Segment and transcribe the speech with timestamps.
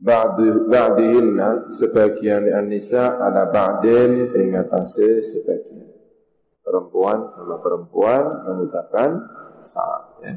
[0.00, 5.92] Ba'dihinna sebagian an-nisa ala ba'din ingatasi sebagian.
[6.64, 9.10] Perempuan sama perempuan mengucapkan
[9.60, 10.34] salam ya.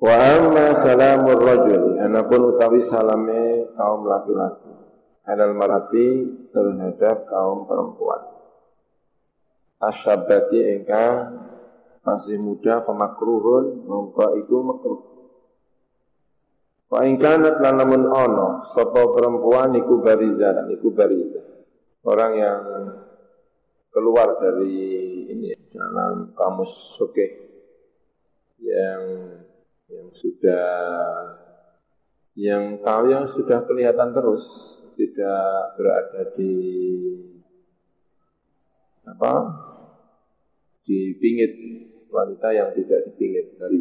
[0.00, 4.72] Wa amma salamur rajul anapun utawi salame kaum laki-laki
[5.28, 6.08] alal marati
[6.48, 8.24] terhadap kaum perempuan.
[9.84, 11.44] Asyabati ingkang
[12.00, 15.09] masih muda pemakruhun mongko iku makruh
[16.90, 21.38] Wa in kanat lan lamun ana sapa perempuan iku bariza iku bariza.
[22.02, 22.62] Orang yang
[23.94, 24.74] keluar dari
[25.30, 27.26] ini dalam kamus oke
[28.58, 29.02] yang
[29.86, 30.66] yang sudah
[32.38, 34.46] yang tahu yang sudah kelihatan terus
[34.94, 36.54] tidak berada di
[39.06, 39.34] apa
[40.86, 41.52] di pingit
[42.10, 43.78] wanita yang tidak dipingit dari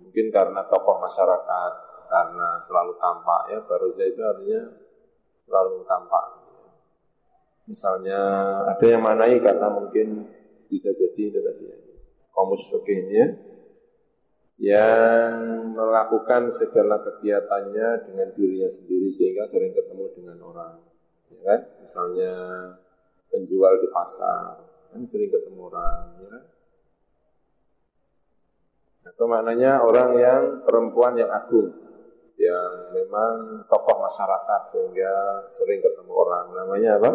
[0.00, 1.72] mungkin karena tokoh masyarakat
[2.08, 4.62] karena selalu tampak ya baroja itu artinya
[5.44, 6.24] selalu tampak.
[7.68, 8.20] Misalnya
[8.64, 10.24] ada yang manai karena mungkin
[10.72, 11.76] bisa jadi itu tadi ya
[12.32, 12.64] komus
[13.08, 13.26] ya
[14.58, 15.32] yang
[15.76, 20.74] melakukan segala kegiatannya dengan dirinya sendiri sehingga sering ketemu dengan orang
[21.30, 21.60] ya kan?
[21.84, 22.32] Misalnya
[23.28, 26.44] penjual di pasar kan sering ketemu orang ya kan?
[29.08, 31.87] Atau maknanya orang yang perempuan yang agung
[32.38, 35.12] yang memang tokoh masyarakat sehingga
[35.58, 36.54] sering ketemu orang.
[36.54, 37.12] Namanya apa?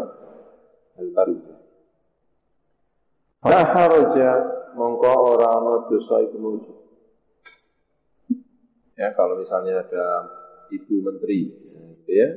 [0.99, 1.59] Al-Barizah.
[3.43, 4.29] La haraja
[4.75, 6.77] mongko orang no dosa itu wujud.
[8.93, 10.05] Ya, kalau misalnya ada
[10.69, 11.49] ibu menteri,
[11.97, 12.29] gitu ya,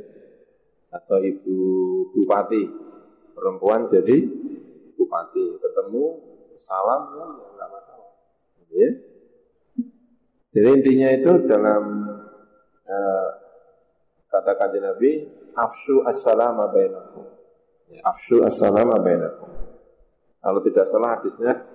[0.91, 1.59] atau ibu
[2.17, 2.65] bupati,
[3.37, 4.25] perempuan jadi
[4.97, 6.05] bupati, ketemu
[6.65, 8.11] salam ya nggak masalah,
[8.65, 8.91] gitu ya.
[10.57, 11.85] Jadi intinya itu dalam
[12.87, 13.29] Eh,
[14.31, 15.27] kata kajian Nabi,
[15.59, 17.27] afshu as-salama bainakum.
[17.91, 19.51] Ya, afshu as-salama bainakum.
[20.39, 21.67] Kalau tidak salah hadisnya,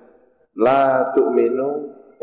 [0.55, 1.69] la tu'minu,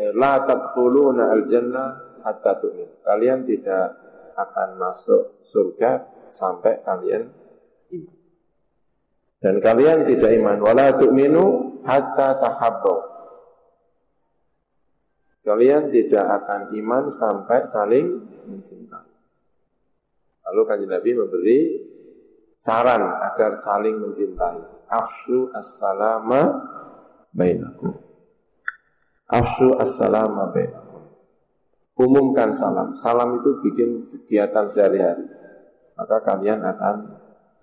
[0.01, 3.05] eh, la tadkhuluna al-jannah hatta tu'minu.
[3.05, 4.01] Kalian tidak
[4.41, 7.29] akan masuk surga sampai kalian
[7.93, 8.17] iman.
[9.39, 10.65] Dan kalian tidak iman.
[10.65, 11.45] Wala tu'minu
[11.85, 12.97] hatta tahabbu.
[15.49, 19.09] Kalian tidak akan iman sampai saling mencintai.
[20.45, 21.61] Lalu kanjeng Nabi memberi
[22.61, 24.61] saran agar saling mencintai.
[24.93, 26.53] Afshu as-salama
[27.33, 27.97] bainakum.
[29.25, 31.17] Afshu as-salama bainakum.
[31.97, 33.01] Umumkan salam.
[33.01, 35.33] Salam itu bikin kegiatan sehari-hari.
[35.97, 36.97] Maka kalian akan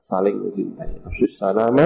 [0.01, 1.06] saling mencintai.
[1.06, 1.85] Afshu salama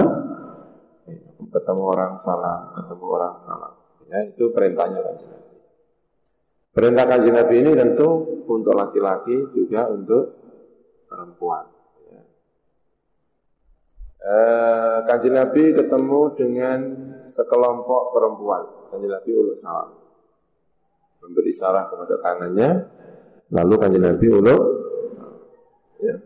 [1.52, 3.72] ketemu orang salam, ketemu orang salam.
[4.08, 5.49] Ya, itu perintahnya kanjeng Nabi.
[6.70, 8.08] Perintah kanjeng Nabi ini tentu
[8.46, 10.38] untuk laki-laki juga untuk
[11.10, 11.66] perempuan.
[15.10, 16.78] Kanjeng Nabi ketemu dengan
[17.26, 18.62] sekelompok perempuan.
[18.94, 19.98] Kanjeng Nabi uluk salam.
[21.20, 22.70] Memberi salam kepada tangannya,
[23.50, 24.62] lalu kanjeng Nabi uluk
[26.00, 26.16] ya.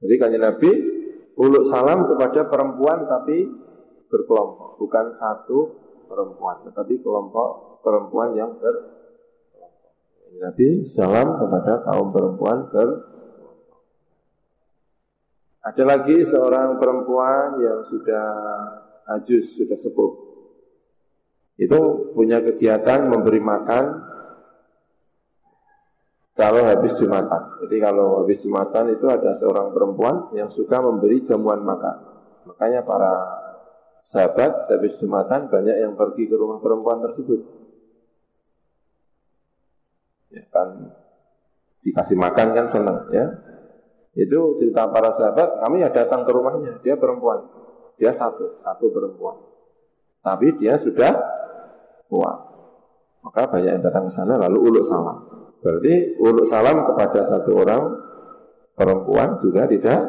[0.00, 0.70] Jadi kanjeng Nabi
[1.34, 3.50] uluk salam kepada perempuan tapi
[4.06, 5.58] berkelompok, bukan satu
[6.06, 8.99] perempuan, tetapi kelompok perempuan yang ber
[10.38, 12.88] Nabi salam kepada kaum perempuan ber
[15.60, 18.28] ada lagi seorang perempuan yang sudah
[19.18, 20.12] ajus, sudah sepuh.
[21.60, 23.84] Itu punya kegiatan memberi makan
[26.32, 27.60] kalau habis Jumatan.
[27.60, 32.08] Jadi kalau habis Jumatan itu ada seorang perempuan yang suka memberi jamuan makan.
[32.48, 33.12] Makanya para
[34.08, 37.59] sahabat habis Jumatan banyak yang pergi ke rumah perempuan tersebut
[40.30, 40.94] ya kan
[41.82, 43.26] dikasih makan kan senang ya.
[44.14, 47.46] Itu cerita para sahabat kami ya datang ke rumahnya dia perempuan.
[47.98, 49.38] Dia satu satu perempuan.
[50.20, 51.12] Tapi dia sudah
[52.10, 52.32] tua.
[53.20, 55.28] Maka banyak yang datang ke sana lalu uluk salam.
[55.60, 57.82] Berarti uluk salam kepada satu orang
[58.74, 60.00] perempuan juga tidak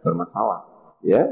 [0.00, 0.64] bermasalah
[1.04, 1.22] ya.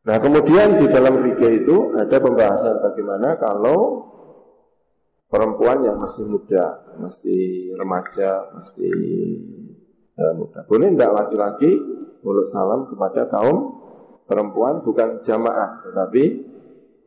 [0.00, 4.10] Nah kemudian di dalam fikih itu ada pembahasan bagaimana kalau
[5.30, 8.92] perempuan yang masih muda, masih remaja, masih
[10.18, 10.66] ya, muda.
[10.66, 11.70] Boleh tidak laki-laki
[12.20, 13.78] mulut salam kepada kaum
[14.26, 16.22] perempuan bukan jamaah, tetapi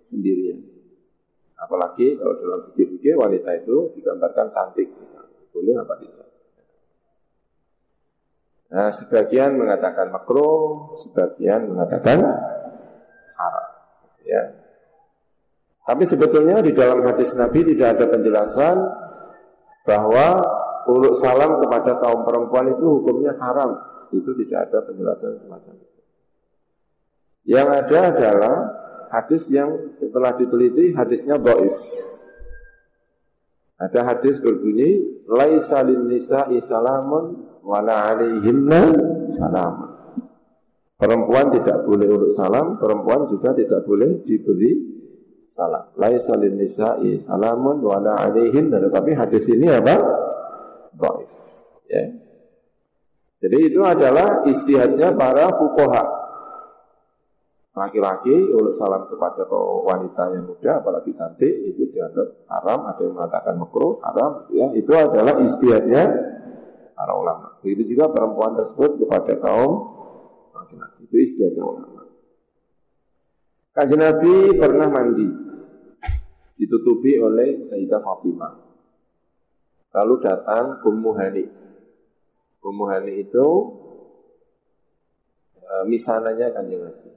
[0.07, 0.63] sendirian.
[1.59, 5.39] Apalagi kalau dalam fikir-fikir wanita itu digambarkan cantik misalnya.
[5.53, 6.27] Boleh apa tidak?
[8.73, 10.51] Nah, sebagian mengatakan makro,
[10.97, 12.25] sebagian mengatakan
[13.37, 13.67] haram.
[14.25, 14.62] Ya,
[15.83, 18.75] tapi sebetulnya di dalam hadis Nabi tidak ada penjelasan
[19.83, 20.27] bahwa
[20.87, 23.75] uluk salam kepada kaum perempuan itu hukumnya haram.
[24.15, 26.01] Itu tidak ada penjelasan semacam itu.
[27.43, 28.55] Yang ada adalah
[29.11, 31.75] hadis yang setelah diteliti hadisnya doif.
[33.75, 38.81] Ada hadis berbunyi laisa lin nisa'i salamun wala alaihinna
[39.35, 39.91] salamun.
[40.95, 44.92] Perempuan tidak boleh uluk salam, perempuan juga tidak boleh diberi
[45.53, 45.85] salam.
[45.97, 49.95] Laisa lin nisa'i salamun wa la alaihin tetapi hadis ini apa?
[50.93, 51.31] Dhaif.
[51.89, 52.03] Ya.
[53.43, 56.03] Jadi itu adalah istihadnya para fukoha.
[57.73, 63.57] Laki-laki ulul salam kepada wanita yang muda apalagi cantik itu dianggap haram, ada yang mengatakan
[63.57, 66.05] makruh, haram, ya itu adalah istihadnya
[66.93, 67.57] para ulama.
[67.65, 69.89] Begitu juga perempuan tersebut kepada kaum
[70.53, 71.92] laki-laki itu istihadnya ulama.
[73.73, 75.25] Kajian Nabi pernah mandi
[76.61, 78.53] ditutupi oleh Sayyidah Fatimah.
[79.97, 81.45] Lalu datang Ummu Hani.
[82.61, 83.47] Ummu Hani itu
[85.57, 87.09] e, misananya kanjeng Nabi.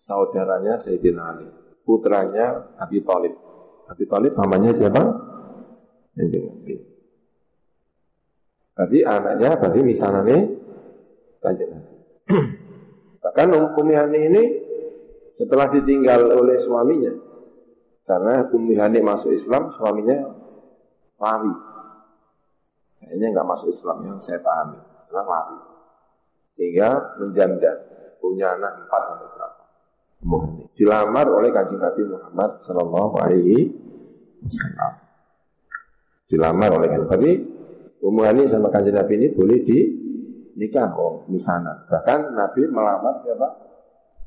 [0.00, 1.52] Saudaranya Sayyidina Ali.
[1.84, 3.36] Putranya Abi Talib.
[3.92, 5.04] Abi Talib namanya siapa?
[6.16, 6.74] Kanjeng Nabi.
[8.72, 10.38] Berarti anaknya berarti misananya
[11.44, 11.94] kanjeng Nabi.
[13.20, 14.44] Bahkan Ummu Hani ini
[15.38, 17.14] setelah ditinggal oleh suaminya,
[18.02, 20.34] karena Ummi Hani masuk Islam, suaminya
[21.22, 21.54] lari.
[22.98, 25.58] Kayaknya nggak masuk Islam yang saya pahami, karena lari.
[26.58, 26.90] Sehingga
[27.22, 27.72] menjanda,
[28.18, 29.62] punya anak empat atau berapa.
[30.26, 30.62] Hani.
[30.74, 33.70] Dilamar oleh kajian Nabi Muhammad Shallallahu Alaihi
[34.42, 34.92] Wasallam.
[36.26, 37.32] Dilamar oleh kajian Nabi.
[37.98, 39.78] Ummu Hani sama kajian Nabi ini boleh di
[40.58, 41.86] nikah oh misalnya.
[41.86, 43.48] Bahkan Nabi melamar siapa?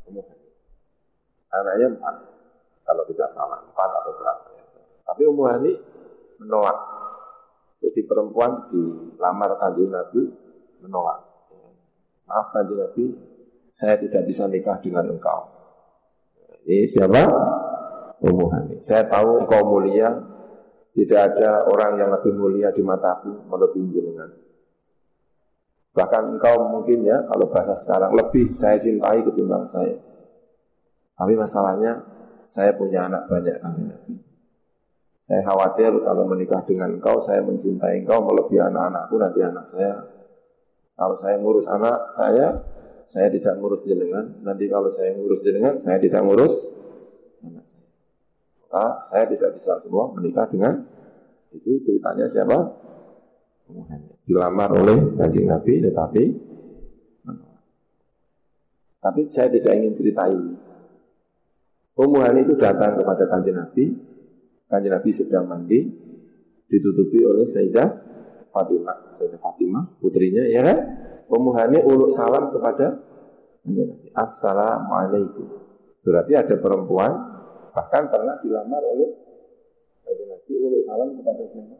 [0.08, 0.41] Hani.
[1.52, 2.16] Anaknya empat
[2.88, 4.64] kalau tidak salah empat atau berapa ya.
[5.04, 5.72] Tapi Ummu Hani
[6.40, 6.80] menolak.
[7.82, 10.22] Jadi perempuan dilamar kanjeng Nabi
[10.80, 11.20] menolak.
[12.30, 13.04] Maaf kanjeng Nabi,
[13.76, 15.52] saya tidak bisa nikah dengan engkau.
[16.64, 17.22] Ini siapa?
[18.22, 18.76] Ummu Hani.
[18.86, 20.08] Saya tahu engkau mulia,
[20.94, 24.30] tidak ada orang yang lebih mulia di mataku melebihi jenengan.
[25.92, 30.11] Bahkan engkau mungkin ya, kalau bahasa sekarang, lebih saya cintai ketimbang saya.
[31.22, 32.02] Tapi masalahnya
[32.50, 34.14] saya punya anak banyak kami Nabi.
[35.22, 40.02] Saya khawatir kalau menikah dengan engkau, saya mencintai engkau melebihi anak-anakku, nanti anak saya.
[40.98, 42.66] Kalau saya ngurus anak saya,
[43.06, 44.34] saya tidak ngurus jenengan.
[44.42, 46.58] Nanti kalau saya ngurus jenengan, saya tidak ngurus
[47.46, 47.90] anak saya.
[48.66, 50.74] Maka saya tidak bisa semua menikah dengan
[51.54, 52.58] itu ceritanya siapa?
[54.26, 56.24] Dilamar oleh kanjeng Nabi, tetapi
[59.06, 60.71] tapi saya tidak ingin cerita ini.
[61.92, 63.86] Ummu itu datang kepada kanjeng Nabi.
[64.72, 65.80] Kanjeng Nabi sedang mandi,
[66.72, 67.88] ditutupi oleh Sayyidah
[68.56, 69.12] Fatimah.
[69.20, 70.78] Sayyidah Fatimah, putrinya, ya kan?
[71.28, 71.52] Ummu
[71.84, 73.04] uluk salam kepada
[73.68, 74.08] kanjeng Nabi.
[74.16, 75.48] Assalamualaikum.
[76.02, 77.12] Berarti ada perempuan,
[77.76, 79.10] bahkan pernah dilamar oleh
[80.08, 81.78] kanjeng Nabi uluk salam kepada siapa?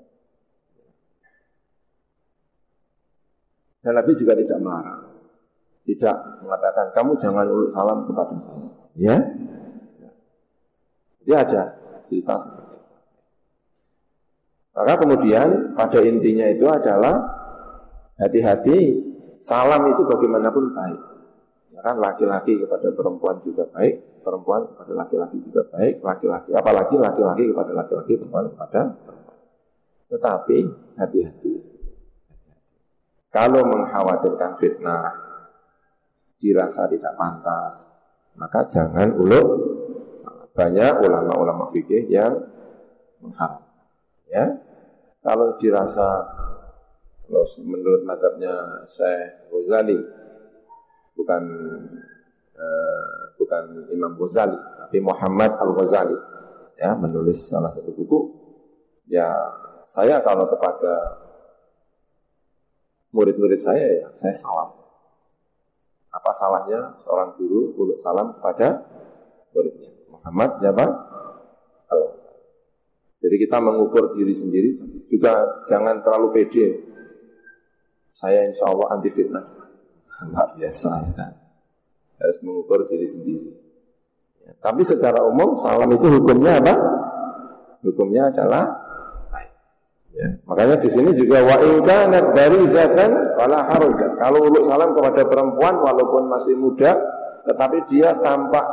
[3.82, 5.02] Dan Nabi juga tidak melarang.
[5.82, 8.70] Tidak mengatakan, kamu jangan uluk salam kepada saya.
[8.94, 9.18] Ya,
[11.32, 11.64] jadi ada
[12.12, 12.88] cerita seperti itu.
[14.76, 15.48] Maka kemudian
[15.80, 17.16] pada intinya itu adalah
[18.20, 18.80] hati-hati
[19.40, 21.02] salam itu bagaimanapun baik.
[21.72, 27.44] Ya kan laki-laki kepada perempuan juga baik, perempuan kepada laki-laki juga baik, laki-laki apalagi laki-laki
[27.48, 29.40] kepada laki-laki, perempuan kepada perempuan.
[30.12, 30.58] Tetapi
[31.00, 31.54] hati-hati.
[33.32, 35.16] Kalau mengkhawatirkan fitnah,
[36.44, 37.80] dirasa tidak pantas,
[38.36, 39.80] maka jangan uluk
[40.52, 42.44] banyak ulama-ulama fikih yang
[43.24, 43.64] mengharam.
[44.28, 44.60] Ya,
[45.24, 46.08] kalau dirasa
[47.28, 50.00] kalau menurut madhabnya Syekh Ghazali
[51.16, 51.44] bukan
[52.60, 56.18] uh, bukan Imam Ghazali tapi Muhammad Al Ghazali
[56.76, 58.20] ya menulis salah satu buku
[59.08, 59.32] ya
[59.96, 61.24] saya kalau kepada
[63.16, 64.76] murid-murid saya ya saya salam.
[66.12, 68.84] Apa salahnya seorang guru uluk salam kepada
[69.56, 70.86] muridnya Muhammad siapa?
[73.22, 74.70] Jadi kita mengukur diri sendiri
[75.08, 76.68] juga jangan terlalu pede.
[78.18, 79.46] Saya insya Allah anti fitnah.
[80.22, 81.28] Enggak biasa ya.
[82.22, 83.50] Harus mengukur diri sendiri.
[84.42, 86.74] Ya, tapi secara umum salam itu hukumnya apa?
[87.86, 88.82] Hukumnya adalah
[90.12, 94.12] Ya, makanya di sini juga wa inkanat barizatan wala haruja.
[94.20, 97.00] Kalau uluk salam kepada perempuan walaupun masih muda
[97.48, 98.66] tetapi dia tampak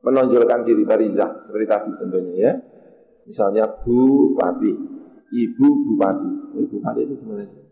[0.00, 2.52] menonjolkan diri barizah seperti tadi tentunya ya.
[3.28, 4.72] Misalnya bupati,
[5.30, 6.30] ibu bupati.
[6.56, 7.62] Ibu bupati itu gimana sih?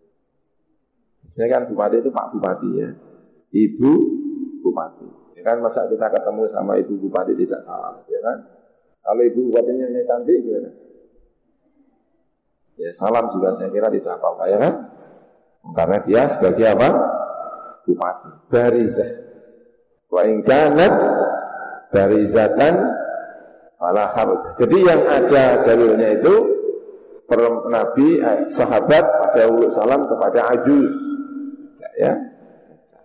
[1.27, 2.89] Misalnya kan bupati itu Pak Bupati ya.
[3.53, 3.93] Ibu
[4.63, 5.09] bupati.
[5.35, 8.39] Ya kan masa kita ketemu sama ibu bupati tidak salam, ya kan?
[9.03, 10.71] Kalau ibu bupatinya ini cantik gimana?
[12.79, 14.75] Ya salam juga saya kira tidak apa-apa ya kan?
[15.75, 16.89] Karena dia sebagai apa?
[17.89, 18.31] Bupati.
[18.53, 19.11] Barizah.
[20.09, 20.95] Wa ingkanat
[21.93, 22.75] barizatan
[23.79, 24.41] ala harus.
[24.59, 26.35] Jadi yang ada dalilnya itu
[27.69, 30.93] Nabi, eh, sahabat pada uluk salam kepada ajuz.
[31.77, 32.13] Ya, ya.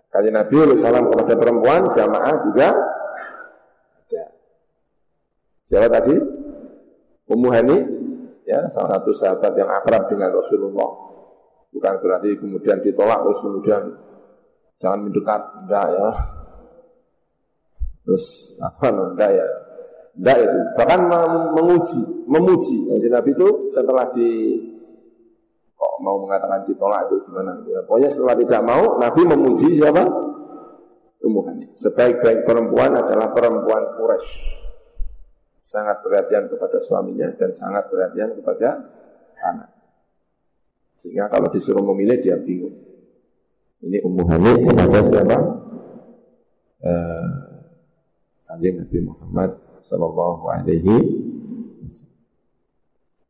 [0.08, 2.68] Kali Nabi uluk salam kepada perempuan, jamaah juga
[4.12, 4.26] Ya.
[5.68, 6.14] Siapa tadi?
[7.24, 7.78] Ummu Hani
[8.44, 10.90] ya salah satu sahabat yang akrab dengan Rasulullah.
[11.72, 13.82] Bukan berarti kemudian ditolak terus kemudian
[14.78, 16.08] jangan mendekat, enggak ya.
[18.04, 19.46] Terus apa enggak ya?
[20.14, 20.58] Enggak itu.
[20.78, 21.00] Bahkan
[21.56, 22.76] menguji, memuji.
[22.92, 24.30] Jadi Nabi itu setelah di
[25.74, 27.60] kok mau mengatakan ditolak itu gimana?
[27.66, 30.04] Ya, pokoknya setelah tidak mau, Nabi memuji siapa?
[31.24, 31.40] Ummu
[31.80, 34.54] Sebaik-baik perempuan adalah perempuan Quraisy
[35.64, 38.84] sangat perhatian kepada suaminya dan sangat perhatian kepada
[39.40, 39.72] anak.
[41.00, 42.76] Sehingga kalau disuruh memilih dia bingung.
[43.80, 45.36] Ini Ummu Hani kepada siapa?
[46.84, 47.28] Eh,
[48.54, 49.50] Kanjeng Nabi Muhammad
[49.82, 50.96] Sallallahu Alaihi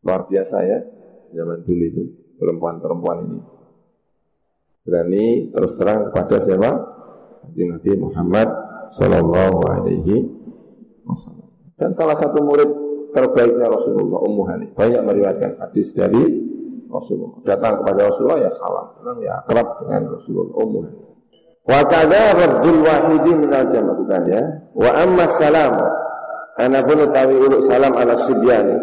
[0.05, 0.79] Luar biasa ya
[1.33, 2.03] zaman dulu itu
[2.37, 3.41] perempuan-perempuan ini
[4.85, 6.71] berani terus terang kepada siapa?
[7.41, 8.49] Kanjeng Nabi Muhammad
[9.01, 10.29] Sallallahu Alaihi
[11.09, 11.49] Wasallam.
[11.81, 12.71] Dan salah satu murid
[13.17, 14.67] terbaiknya Rasulullah, Ummu Hani.
[14.77, 16.23] Banyak meriwayatkan hadis dari
[16.87, 17.43] Rasulullah.
[17.49, 18.87] Datang kepada Rasulullah ya salam.
[19.03, 21.14] Memang ya kerap dengan Rasulullah, Ummu Hani.
[21.65, 24.43] Wa kadza raddul wahidi minal jama' bukan ya.
[24.77, 25.75] Wa amma salam
[26.61, 28.77] ana pun utawi uluk salam ala subyani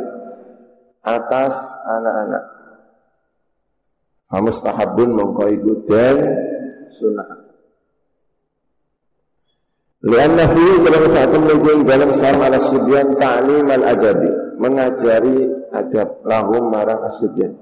[1.06, 1.54] atas
[1.86, 2.44] anak-anak.
[4.34, 6.18] Famustahabun mongko iku dan
[6.98, 7.30] sunnah.
[10.02, 16.74] Lianna fi dalam satu menuju dalam salam ala sibyan ta'lim al adabi mengajari adab lahum
[16.74, 17.54] marang asibyan.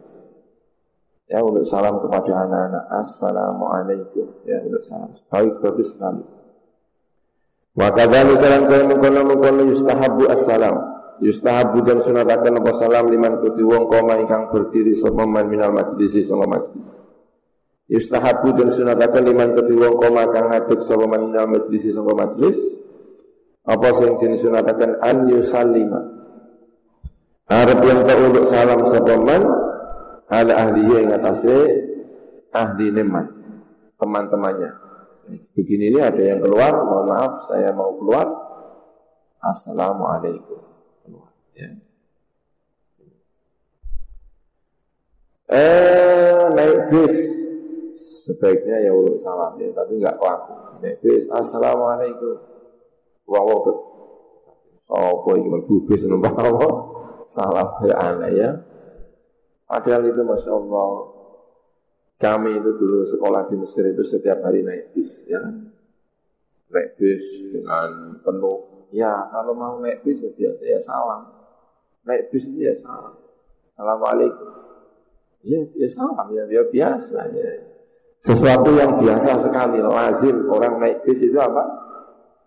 [1.30, 4.34] Ya untuk salam kepada anak-anak Assalamualaikum.
[4.50, 5.14] Ya untuk salam.
[5.30, 6.26] Baik bagus sekali.
[7.78, 10.76] Wa kadhani kalan kaya mengkono mengkono yustahabu assalam.
[11.22, 16.50] Yustahabu dan sunatakan apa salam liman kuti wong koma ingkang berdiri sopaman minal majlisi sama
[16.50, 16.90] majlis.
[17.94, 22.58] Yustahabu dan sunatakan liman kedua koma kang ngaduk sapa manal majlis sapa majlis.
[23.70, 26.02] Apa sing disunatakan an yusallima?
[27.54, 29.69] Arab yang teruluk salam sapa man
[30.30, 31.58] ala ahlihi yang atase
[32.54, 33.26] ahli neman
[33.98, 34.72] teman-temannya
[35.54, 38.26] begini ini ada yang keluar mohon maaf saya mau keluar
[39.42, 40.62] assalamualaikum
[41.06, 41.70] keluar ya
[45.50, 47.40] eh naik bis
[48.30, 50.54] sebaiknya ya uluk salam ya, tapi enggak laku.
[50.86, 52.38] Nek bis assalamualaikum.
[53.26, 53.64] Wong wong
[54.90, 56.70] apa iki mlebu bis numpak apa?
[57.34, 58.50] Salam ya aneh ya.
[59.70, 60.90] Padahal itu masya Allah
[62.20, 65.40] kami itu dulu sekolah di Mesir itu setiap hari naik bis ya
[66.74, 67.24] naik bis
[67.54, 71.32] dengan penuh ya kalau mau naik bis ya ya salam
[72.04, 73.16] naik bis itu ya salam
[73.72, 74.52] assalamualaikum
[75.48, 77.70] ya ya salam ya, ya biasa ya
[78.20, 81.64] sesuatu yang biasa sekali, lazim orang naik bis itu apa?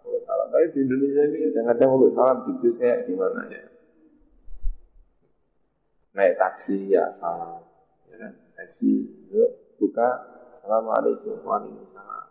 [0.05, 0.47] salam.
[0.52, 3.72] Tapi di Indonesia ini kadang-kadang salam di bis kayak gimana ya?
[6.12, 7.64] Naik taksi ya salam,
[8.12, 8.33] ya kan?
[8.52, 8.90] Taksi
[9.33, 10.09] yuk buka,
[10.61, 12.28] assalamualaikum, waalaikumsalam.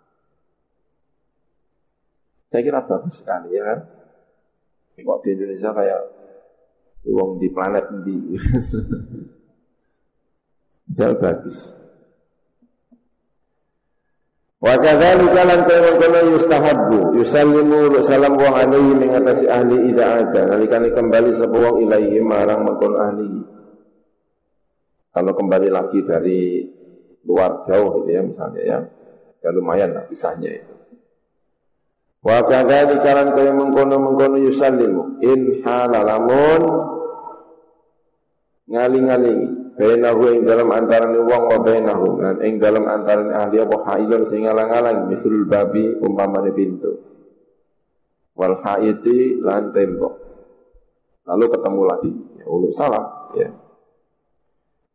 [2.53, 3.79] Saya kira bagus sekali ya kan?
[5.01, 6.01] Kok di Indonesia kayak
[7.09, 8.37] uang di planet di
[10.93, 11.81] Jauh bagus.
[14.61, 21.81] Wa kadzalika lan kono yustahabbu yusallimu salam wa mengatasi ahli ida ada nalikane kembali wong
[21.81, 23.60] ilaihi marang mengkon ahli.
[25.11, 26.63] Kalau kembali lagi dari
[27.27, 28.79] luar jauh gitu ya misalnya ya.
[29.41, 30.73] Ya lumayan lah pisahnya itu.
[32.21, 35.19] Wa kadzalika lan kaya mengkono-mengkono yusallimu.
[35.25, 36.63] In halalamun
[38.71, 42.07] ngaling-ngalingi bainahu ing dalam antarané wong wa bainahu.
[42.23, 47.03] Lan ing dalam antarané ahli apa hailun sing ngalang-alang misul babi umpamane pintu.
[48.37, 50.13] Wal haiti lan tembok.
[51.27, 52.11] Lalu ketemu lagi.
[52.39, 53.49] Ya uluk salam ya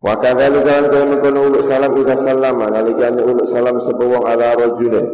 [0.07, 2.71] wa kadzalika kan kono uluk salam ida salama.
[2.71, 5.07] Nalikane uluk salam wong ala rajulin.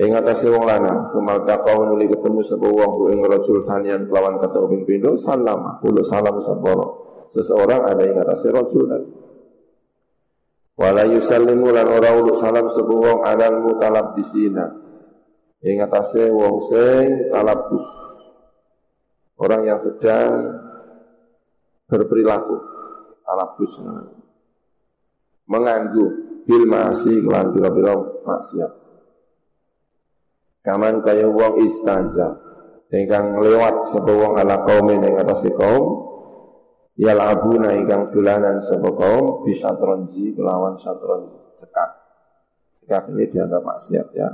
[0.00, 1.12] Ing atase wong lanang.
[1.12, 5.76] Kemal takau nuli ketemu sapa wong ing rajul sanian lawan kata ping pindho salama.
[5.84, 6.72] Uluk salam sapa
[7.36, 9.02] seseorang ada yang atas Rasul dan
[10.72, 14.72] wala yusallimu lan ora uluk salam sapa wong alal mutalab disina
[15.60, 17.84] ing atase wong sing talabus.
[19.36, 20.54] Orang yang sedang
[21.90, 22.56] berperilaku
[23.32, 23.72] talabus
[25.48, 26.06] menganggu
[26.44, 27.96] bil masih lan pira-pira
[28.28, 28.72] maksiat
[30.68, 32.36] kaman kaya wong istaza
[32.92, 36.12] ingkang lewat sapa wong ala kaum ing atase kaum
[36.92, 41.88] Ya yalabuna ingkang dolanan sapa kaum bisa tronji kelawan satronji sekak.
[42.76, 44.28] Sekak ini dianggap maksiat ya.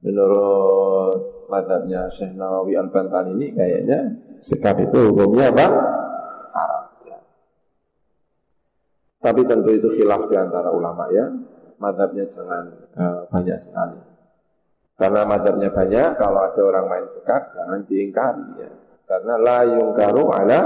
[0.00, 5.66] Menurut madhabnya Syekh Nawawi Al-Bantan ini kayaknya sekak itu hukumnya apa?
[6.56, 7.18] Haram ya.
[9.20, 11.28] Tapi tentu itu khilaf di antara ulama ya.
[11.76, 12.64] Madhabnya jangan
[12.96, 14.00] uh, banyak sekali.
[14.96, 18.70] Karena madhabnya banyak, kalau ada orang main sekak jangan diingkari ya.
[19.08, 20.60] Karena la yungkaru ala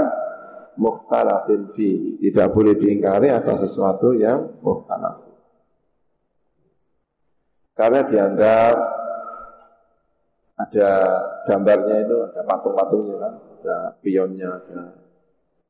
[0.75, 2.19] mukhtalafin fi.
[2.19, 5.23] Tidak boleh diingkari atas sesuatu yang mukhtalaf.
[7.75, 8.75] Karena dianggap
[10.55, 10.89] ada
[11.43, 15.04] gambarnya itu, ada patung-patungnya kan, ada pionnya, ada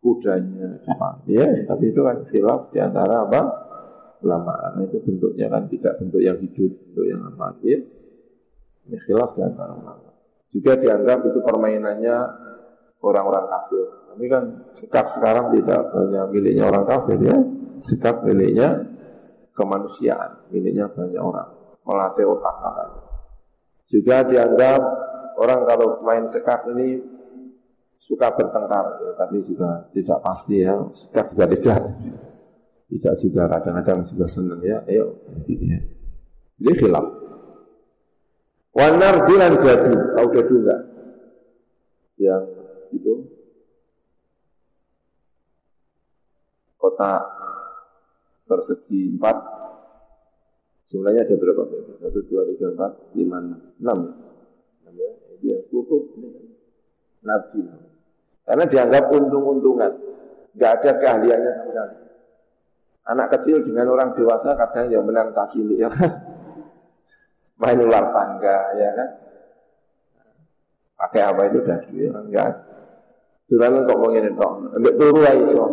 [0.06, 3.42] kudanya, ada ya, tapi itu kan khilaf di antara apa?
[4.22, 4.54] Ulama.
[4.54, 7.58] Karena itu bentuknya kan tidak bentuk yang hidup, bentuk yang apa?
[7.66, 7.82] Ya,
[8.86, 10.14] ini khilaf di antara ulama.
[10.54, 12.18] Juga dianggap itu permainannya
[13.02, 13.86] orang-orang kafir.
[14.14, 14.44] Tapi kan
[14.78, 17.36] sikap sekarang tidak hanya miliknya orang kafir ya,
[17.82, 18.86] sikap miliknya
[19.58, 21.50] kemanusiaan, miliknya banyak orang,
[21.82, 23.02] melatih otak katanya.
[23.90, 24.82] Juga dianggap
[25.42, 27.15] orang kalau main sekap ini
[28.06, 31.82] suka bertengkar, ya, tapi juga tidak pasti ya, sikap juga tidak.
[32.86, 35.18] Tidak juga kadang-kadang juga senang ya, ayo,
[35.50, 35.82] gitu ya.
[36.62, 37.06] Jadi khilaf.
[38.78, 40.82] Wanar dilan gadu, tahu gadu enggak?
[42.22, 42.44] Yang
[42.94, 43.14] itu
[46.86, 47.12] kota
[48.46, 49.38] persegi empat
[50.86, 51.66] jumlahnya ada berapa
[51.98, 53.42] satu dua tiga empat lima
[53.82, 54.00] enam
[54.86, 56.56] enam ya ini yang cukup ini
[57.26, 57.66] nabi
[58.46, 59.92] karena dianggap untung-untungan
[60.56, 61.96] nggak ada keahliannya sama sekali
[63.06, 66.12] anak kecil dengan orang dewasa kadang yang menang tak ya kan
[67.62, 69.10] main ular tangga ya kan
[70.96, 72.50] pakai apa itu dah ya enggak
[73.46, 74.42] Turan kok pengen itu,
[74.74, 75.66] ambil turu aja iso.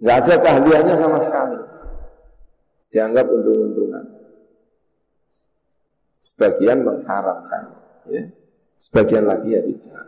[0.00, 1.58] Enggak ada keahliannya sama sekali.
[2.88, 4.04] Dianggap untung-untungan.
[6.24, 7.62] Sebagian mengharamkan,
[8.08, 8.24] ya.
[8.80, 10.06] Sebagian lagi ya tidak.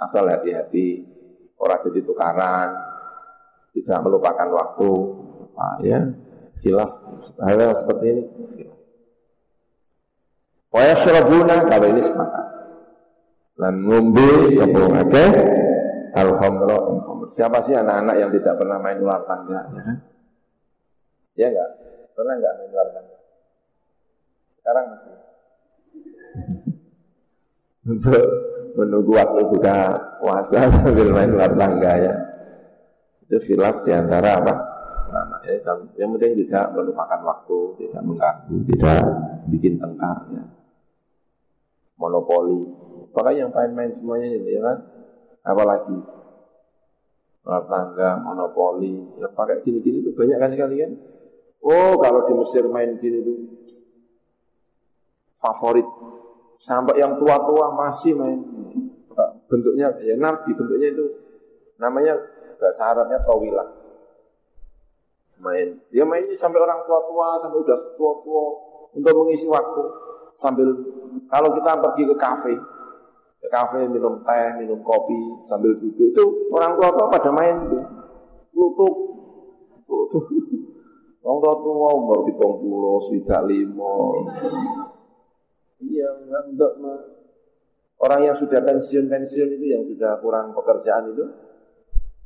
[0.00, 1.04] Asal hati-hati,
[1.60, 2.70] orang jadi tukaran,
[3.76, 4.92] tidak melupakan waktu,
[5.52, 6.00] apa, ya.
[6.64, 6.90] Khilaf,
[7.40, 8.22] hal seperti ini.
[10.70, 12.46] Wa yashrabuna kalau ini sepakat
[13.60, 15.30] lan ngombe sapa akeh
[16.16, 16.78] alhamra
[17.30, 19.82] Siapa sih anak-anak yang tidak pernah main ular tangga ya?
[21.38, 21.70] Ya enggak?
[22.18, 23.18] Pernah enggak main ular tangga?
[24.58, 25.14] Sekarang masih.
[27.86, 28.18] Untuk
[28.76, 29.76] menunggu waktu buka
[30.20, 32.14] puasa sambil main ular tangga ya.
[33.26, 34.54] Itu khilaf di antara apa?
[35.10, 35.58] Nah, ya,
[35.98, 39.02] yang penting tidak melupakan waktu, tidak mengganggu, tidak
[39.50, 40.44] bikin tengkar ya.
[41.98, 44.78] Monopoli Pokoknya yang main-main semuanya ini ya kan.
[45.42, 45.98] Apalagi
[47.42, 50.92] rumah tangga, monopoli, yang pakai gini-gini itu banyak kan sekali kan.
[51.60, 53.34] Oh kalau di Mesir main gini itu
[55.42, 55.88] favorit.
[56.60, 58.40] Sampai yang tua-tua masih main.
[59.48, 61.04] Bentuknya ya nabi bentuknya itu
[61.80, 62.16] namanya
[62.60, 63.68] bahasa Arabnya tawilah.
[65.40, 65.80] Main.
[65.88, 68.44] Dia mainnya sampai orang tua-tua, sampai udah tua-tua
[68.92, 69.82] untuk mengisi waktu
[70.40, 70.68] sambil
[71.28, 72.54] kalau kita pergi ke kafe,
[73.44, 77.78] ke kafe minum teh, minum kopi sambil duduk itu orang tua tua pada main itu
[78.50, 78.94] tutup
[79.84, 80.24] tutup
[81.24, 84.26] orang tua tua umur di pulau sudah limo
[85.80, 87.00] enggak mah
[88.00, 91.24] orang yang sudah pensiun pensiun itu yang sudah kurang pekerjaan itu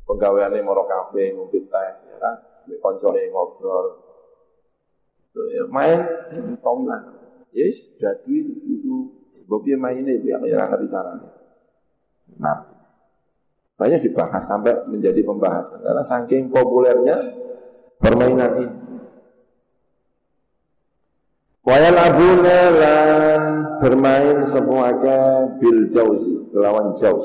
[0.04, 2.34] pegawaiannya moro kafe ngopi teh ya kan
[2.82, 3.86] koncone ngobrol
[5.34, 6.00] ya, main
[6.60, 7.14] tomlah
[7.54, 8.36] yes jadi
[8.66, 11.30] itu Bobi main ini, dia yang ngerti caranya.
[12.40, 12.56] Nah,
[13.76, 17.16] banyak dibahas sampai menjadi pembahasan karena saking populernya
[18.00, 18.73] permainan ini.
[21.64, 23.42] Wayal abuna lan
[23.80, 27.24] bermain semuanya bil jauzi lawan jauz.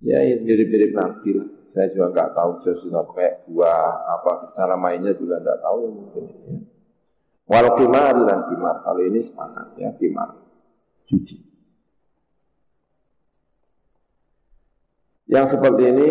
[0.00, 1.48] Ya ini mirip-mirip nanti lah.
[1.76, 3.44] Saya juga nggak tahu jauz itu apa kayak
[4.08, 6.24] apa cara mainnya juga nggak tahu ya mungkin.
[6.24, 6.58] Ya.
[7.44, 10.40] Wal kimar dan kimar kalau ini semangat ya kimar
[11.04, 11.44] judi.
[15.28, 16.10] Yang seperti ini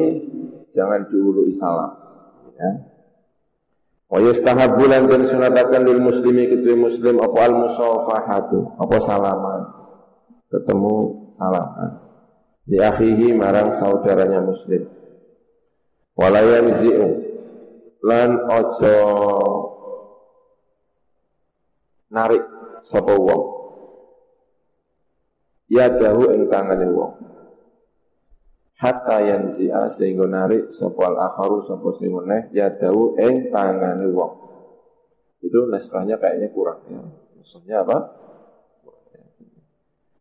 [0.78, 1.98] jangan dulu salam.
[2.62, 2.93] Ya.
[4.14, 9.62] Wa yustahabbu lan dan sunatakan lil muslimi ketui muslim apa al musafahatu apa salaman.
[10.54, 10.94] Ketemu
[11.34, 11.90] salaman.
[12.70, 14.86] Di akhihi marang saudaranya muslim.
[16.14, 17.10] Walayan zi'u
[18.06, 18.98] lan ojo
[22.14, 22.46] narik
[22.94, 23.44] sapa wong.
[25.74, 27.34] Ya dahu ing tangane wong
[28.84, 34.34] hatta yanzi'a sehingga narik sapa al-akharu sapa sing meneh ya dawu ing tangane wong.
[35.40, 37.00] Itu naskahnya kayaknya kurang ya.
[37.40, 37.98] Maksudnya apa?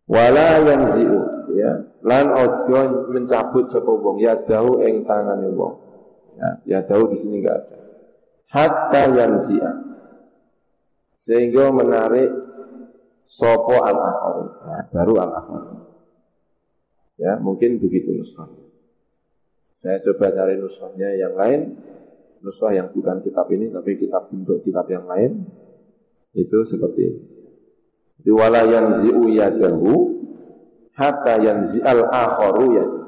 [0.07, 1.21] Wala yanzi'u
[1.59, 1.73] ya.
[2.07, 5.75] Lan ojo mencabut sapa wong ya dawu ing tangane wong.
[6.39, 7.79] Ya, ya dawu di sini enggak ada.
[8.47, 9.73] Hatta yanzi'a.
[11.19, 12.31] Sehingga menarik
[13.27, 14.45] sopo al-akharu.
[14.67, 15.92] Nah, baru al-akharu.
[17.23, 18.67] Ya, mungkin begitu nuskahnya.
[19.79, 21.79] Saya coba cari nuskahnya yang lain,
[22.43, 25.47] nuskah yang bukan kitab ini, tapi kitab bentuk kitab yang lain,
[26.35, 27.23] itu seperti ini.
[28.27, 29.91] Wala yanzi'u yadahu
[30.99, 33.07] hatta yanzi'al akharu yadahu.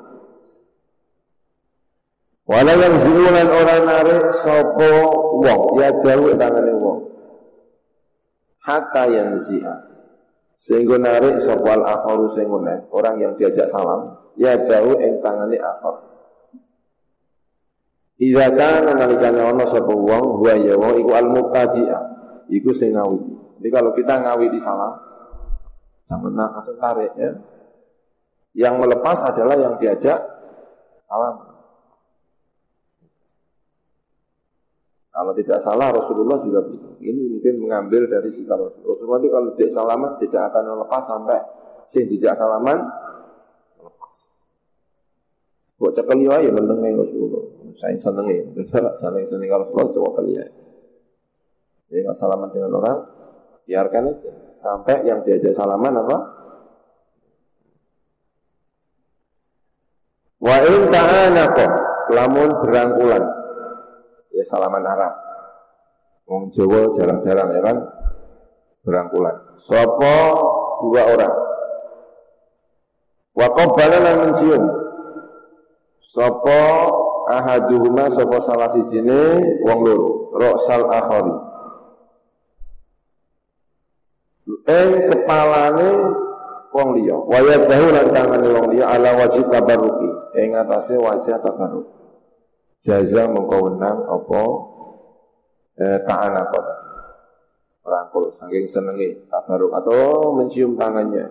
[2.46, 4.90] Wala yanzi'u lan orang narik sopo
[5.42, 6.98] wong, yadahu tangane wong.
[8.62, 9.93] Hatta yanzi'a
[10.64, 12.48] sehingga narik sopwal akharu sing
[12.88, 16.14] orang yang diajak salam ya jauh ing tangane akhar
[18.14, 21.98] Ida kana nalikane ana sapa wong huwa ya wong iku al muqtadi'a
[22.46, 23.59] iku sing ngawiti.
[23.59, 24.94] Jadi kalau kita ngawiti salam
[26.07, 27.31] jangan langsung tarik ya.
[28.55, 30.14] Yang melepas adalah yang diajak
[31.11, 31.37] salam.
[35.11, 36.84] Kalau tidak salah Rasulullah juga begitu.
[37.05, 38.97] Ini mungkin mengambil dari sikap Rasulullah.
[38.97, 41.38] Rasulullah itu kalau tidak salaman tidak akan melepas sampai
[41.93, 42.79] sing tidak salaman
[43.77, 44.14] lepas.
[45.77, 47.45] Kok cekel ya mendengi Rasulullah.
[47.77, 48.43] Saya seneng ya.
[49.05, 50.49] Seneng seneng Rasulullah coba kali ya.
[51.93, 52.99] Jadi kalau salaman dengan orang
[53.69, 56.17] biarkan aja sampai yang diajak salaman apa?
[60.40, 61.67] Wa in ta'anaqa
[62.17, 63.25] lamun berangkulan
[64.33, 65.24] ya salaman Arab.
[66.25, 67.79] Wong Jawa jarang-jarang ya kan
[68.81, 69.37] berangkulan.
[69.69, 70.17] Sopo
[70.85, 71.37] dua orang.
[73.37, 74.65] Wa qabbala lan mencium.
[76.15, 76.61] Sopo
[77.29, 81.37] ahaduhuma sopo salah sijine wong loro, roksal akhari.
[84.65, 85.91] Eng kepalane
[86.73, 90.09] wong liya, wa yadahu lan tangane wong liya ala wajib tabarruki,
[90.41, 91.95] ing atase wajah tabarruk
[92.85, 94.43] jaza mengkawenang apa
[95.79, 96.75] eh, ta'ala kota
[97.85, 101.29] rangkul saking senengi tabaruk atau mencium tangannya.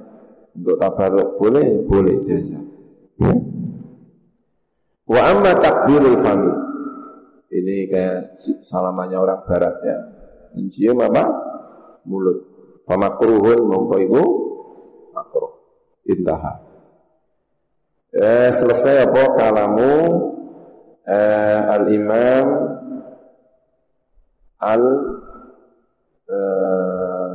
[0.53, 2.61] Untuk tabaruk boleh boleh jaza
[3.17, 3.33] ya.
[5.09, 6.53] wa amma takbirul fami
[7.53, 8.37] ini kayak
[8.69, 9.97] salamannya orang barat ya.
[10.53, 11.25] Mencium apa?
[12.05, 12.37] Mulut.
[12.85, 14.23] Famakruhun mongko iku
[15.13, 15.53] makruh.
[16.05, 16.53] Intaha.
[18.13, 19.93] Eh, selesai apa kalamu?
[21.03, 22.45] Uh, Al-Imam
[24.63, 24.83] Al
[26.31, 27.33] uh,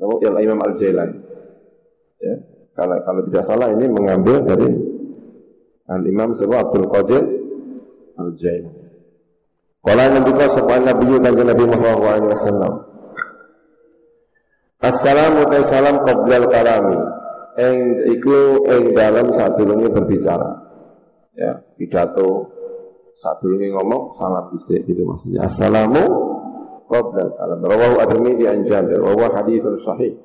[0.00, 1.18] Al-Imam Al-Jailani.
[2.20, 2.34] Ya.
[2.76, 4.68] Kalau, kalau tidak salah ini mengambil dari
[5.88, 7.24] Al-Imam sebuah Abdul Qadir
[8.20, 8.80] Al-Jailani.
[9.80, 12.74] Kalau Nabi Sallallahu Nabi Kanjeng Nabi Muhammad SAW
[14.80, 17.00] Assalamu salam qablal kalami.
[17.60, 17.76] Eng
[18.16, 20.56] iku eng dalam saat dulungi berbicara.
[21.36, 22.48] Ya pidato
[23.20, 25.44] saat dulu ngomong salam bisik itu maksudnya.
[25.44, 26.02] Assalamu
[26.88, 28.98] qabla salam rawahu at-tirmidzi an Jabir.
[29.04, 29.28] Wa huwa
[29.84, 30.16] sahih.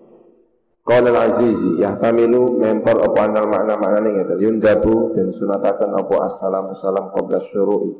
[0.86, 4.10] Qala al-Azizi yahtamilu mempar apa anal makna-makna ini?
[4.22, 6.16] Ngeten yundabu dan sunatakan apa?
[6.30, 7.92] Assalamu salam qabla syuru'i.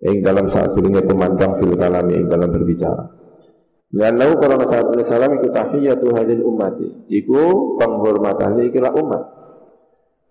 [0.00, 3.04] Ing dalam saat dulunya pemandang fil kalami ing dalam berbicara.
[3.92, 6.88] Lalu kalau saat salam itu tahiyatu hadil ummati.
[7.12, 9.39] Iku penghormatan ikilah umat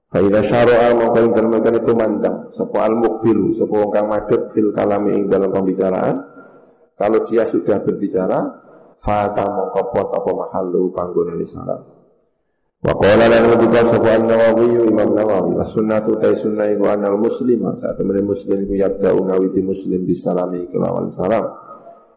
[0.10, 5.14] Faidah syara'a maka yang dalam itu mandang Sepo al-mukbilu, sepo wong kang madhep fil kalami
[5.14, 6.18] ing dalam pembicaraan.
[6.98, 8.40] Kalau dia sudah berbicara
[9.00, 12.00] Fata mongkopot apa mahalu panggonan salam
[12.80, 17.76] Wa qala lan ngudikan sapa An-Nawawi Imam Nawawi was sunnatu ta sunnah iku anal muslim.
[17.76, 21.44] Saat temen muslim iku yabda ngawiti muslim bisalami kelawan salam.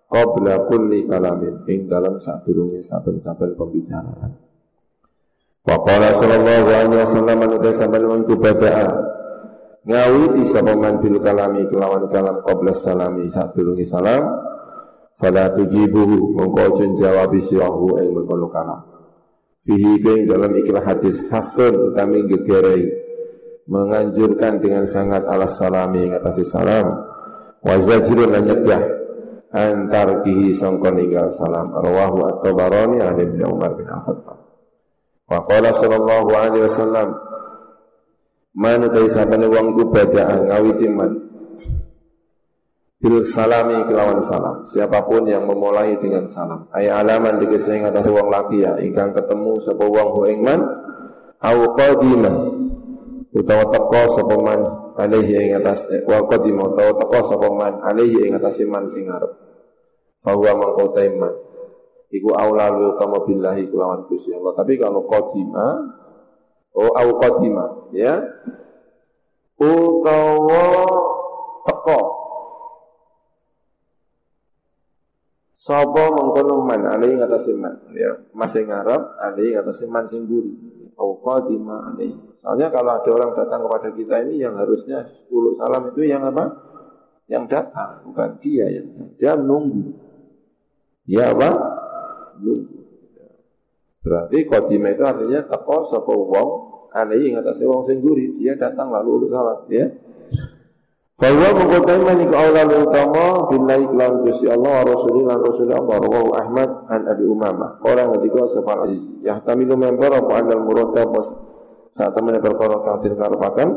[0.07, 4.52] Qabla kulli kalamin ing dalam sadurunge saben-saben pembicaraan.
[5.63, 8.91] Wa qala sallallahu alaihi wasallam anu sampeyan mengku bada'a
[9.87, 14.27] ngawiti sapa man kalami kelawan kalam qabla salami sadurunge salam
[15.23, 18.83] fala tujibuhu mongko jawab sirahu ing mengkono kalam.
[19.63, 22.83] Fihi dalam ikhlas hadis hasun kami gegerai
[23.71, 26.91] menganjurkan dengan sangat alas salami atas salam.
[27.63, 28.51] Wa zajrun lan
[29.55, 30.91] antar kihi sangka
[31.39, 31.71] salam.
[31.71, 34.42] Rawahu at-tabarani an ibn Umar bin Khattab
[35.33, 37.09] wa qala sallallahu alaihi wasallam
[38.53, 41.33] man utai sabane wong ku badaan ngawiti man
[43.03, 44.63] bil salami kelawan salam.
[44.71, 46.71] Siapa pun yang memulai dengan salam.
[46.71, 48.79] Ayat alaman dikisah atas wong laki ya.
[48.79, 50.61] Ingkang ketemu sapa wong hu ingman.
[51.43, 52.35] Au qadiman.
[53.35, 54.61] Utawa teko sapa man
[54.95, 59.35] alaihi ing atas wa qadima utawa teko sapa man alaihi ing atas man sing arep.
[60.23, 61.35] Bahwa mangko man.
[62.13, 64.53] Iku aula lu kama billahi kelawan Gusti Allah.
[64.53, 65.67] Tapi kalau qadima
[66.77, 68.21] oh au qadima ya.
[69.57, 70.67] Utawa
[71.65, 72.01] teko.
[75.57, 78.29] Sapa mengkono man alai ngatasi man ya.
[78.37, 80.53] Masih ngarep alai ngatasi man sing buri
[81.01, 81.97] au qadima
[82.43, 86.45] soalnya kalau ada orang datang kepada kita ini yang harusnya 10 salam itu yang apa?
[87.31, 89.95] Yang datang bukan dia yang dia nunggu.
[91.07, 91.51] Ya apa
[92.43, 92.79] nunggu
[94.03, 96.51] berarti qadima itu artinya teko sapa wong
[96.93, 99.87] alai ngatasi wong sing buri dia datang lalu salam ya
[101.23, 107.07] bahwa mengkotai maniku Allah utama billahi kelan Gusti Allah Rasulullah Rasulullah Allah rawahu Ahmad an
[107.07, 107.79] Abi Umamah.
[107.87, 109.07] Orang ketika sefal aziz.
[109.23, 111.15] Yahtamilu member apa andal muratab
[111.95, 113.69] saat teman perkara kang den karepaken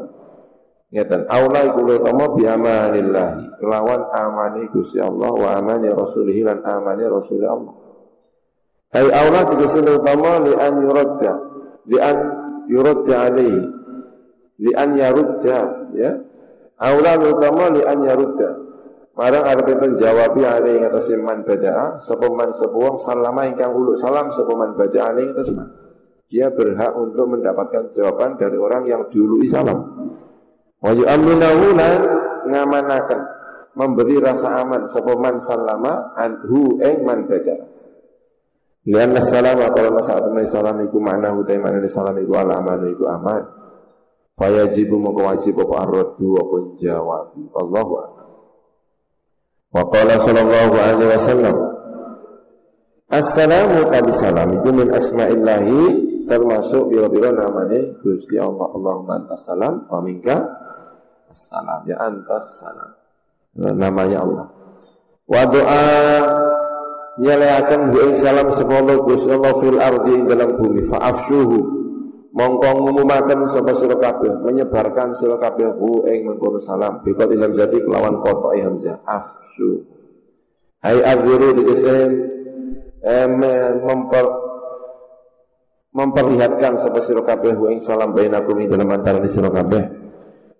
[0.89, 7.05] ngeten aula iku utama bi amanillahi kelawan amani Gusti Allah wa amani Rasulih lan amani
[7.05, 7.73] Rasulullah Allah.
[8.93, 11.33] Hai aula dikasih utama li an yuradda
[11.89, 12.17] li an
[12.69, 13.61] yuradda alaihi
[14.61, 15.57] li an yarudda
[15.95, 16.11] ya
[16.75, 18.49] Aula utama li an yarudda.
[19.15, 23.71] Marang arep enten jawabi ale ing atas man bada'a sapa man sapa wong salama ingkang
[23.71, 25.71] ulu salam sapa man bada'a ing atas man.
[26.27, 29.87] Dia berhak untuk mendapatkan jawaban dari orang yang diului salam.
[30.83, 32.01] Wa yu'amminahu lan
[32.43, 33.19] ngamanaken
[33.79, 37.74] memberi rasa aman sapa man salama anhu ing bada'a.
[38.85, 43.43] Lian salam kalau saat salam iku makna utai mana salam iku al aman iku aman.
[44.35, 47.33] Fayajibu maka wajib apa arraddu apa jawab.
[47.55, 48.27] Allahu a'lam.
[49.73, 51.55] Wa qala sallallahu alaihi wasallam
[53.05, 55.81] Assalamu tadi salam itu min asma'illahi
[56.25, 60.41] termasuk biro-biro namanya Gusti Allah Allahumma antas salam wa minka
[61.29, 62.91] assalam ya antas salam
[63.77, 64.47] namanya Allah
[65.29, 65.85] wa doa
[67.19, 70.81] nyeleakan bu salam sepuluh Gusti Allah fil ardi dalam bumi.
[70.87, 71.59] Fa'afshuhu.
[72.35, 76.99] Mongko ngumumaken sapa sira kabeh menyebarkan sira kabeh hu ing mengkono salam.
[76.99, 79.87] Bikot ilam jadi kelawan kotok hamzah afsu
[80.83, 81.95] hai azhiru dikese
[83.87, 84.25] memper
[85.95, 90.04] memperlihatkan sapa sira kabeh hu ing salam bainakum ing dalam antara sira kabeh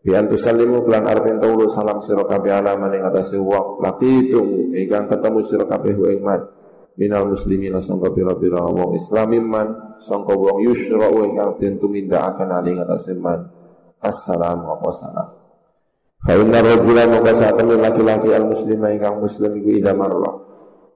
[0.06, 3.82] bi antusalimu lan arep tawulu salam sira kabeh ala maning atase wong.
[3.82, 6.46] Lakitum ingkang ketemu sira kabeh mat
[6.94, 13.18] minal muslimin sangka pira-pira wong islami man sangka wong yusra'u ingkang den tumindakaken ali ngatasé
[13.18, 13.50] man.
[14.06, 15.28] Assalamu apa salam?
[16.22, 20.38] Fa inna rajula maka satemene laki-laki al muslima ingkang muslim iku ida marra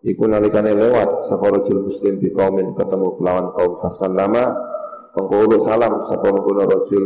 [0.06, 3.74] iku nalikane lewat sapa muslim di kaumin ketemu kelawan kaum.
[3.82, 4.54] Fasallama
[5.18, 7.06] pengkulo salam sapa rajul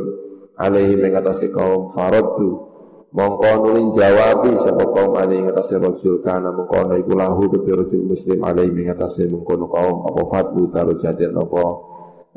[0.63, 2.71] alaihi mengatasi kaum faraddu
[3.12, 8.04] mongko nulin jawabi sapa kaum ali ing atase rajul kana mengkono iku lahu ke rajul
[8.08, 11.63] muslim ali ing atase kaum apa fadlu jadian apa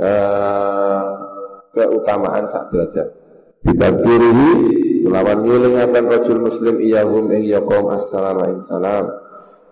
[0.02, 1.02] eh
[1.76, 3.08] keutamaan sak derajat.
[5.06, 9.06] Lawan ngilingaken rajul muslim iyahum ing ya kaum assalamu alaikum salam.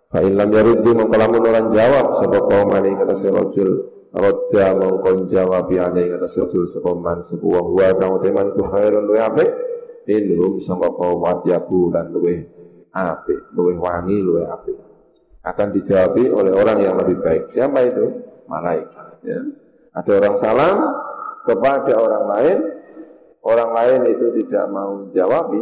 [0.09, 5.27] Fa illam yaruddu mongko lamun orang jawab sapa kaum ali ing atase rajul Raja mongkon
[5.27, 9.19] jawab ali ing atase rajul sapa man sapa wa huwa kang teman ku khairun wa
[9.27, 9.51] apik
[10.07, 12.47] minhum sangka kaum atyabu dan luweh
[12.95, 14.79] apik, luweh wangi, luweh apik.
[15.45, 17.53] Akan dijawabi oleh orang yang lebih baik.
[17.53, 18.07] Siapa itu?
[18.49, 19.21] Malaikat.
[19.27, 19.41] Ya.
[19.93, 20.77] Ada orang salam
[21.45, 22.59] kepada orang lain,
[23.45, 25.61] orang lain itu tidak mau menjawabi,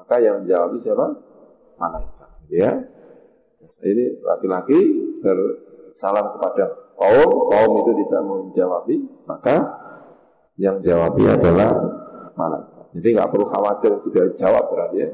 [0.00, 1.06] maka yang menjawab siapa?
[1.76, 2.30] Malaikat.
[2.48, 2.70] Ya.
[3.82, 4.78] Ini laki-laki
[5.22, 9.56] bersalam kepada kaum, kaum itu tidak mau menjawabi, maka
[10.54, 11.74] yang jawabi adalah
[12.38, 12.86] malaikat.
[12.94, 15.08] Jadi nggak perlu khawatir tidak dijawab berarti ya.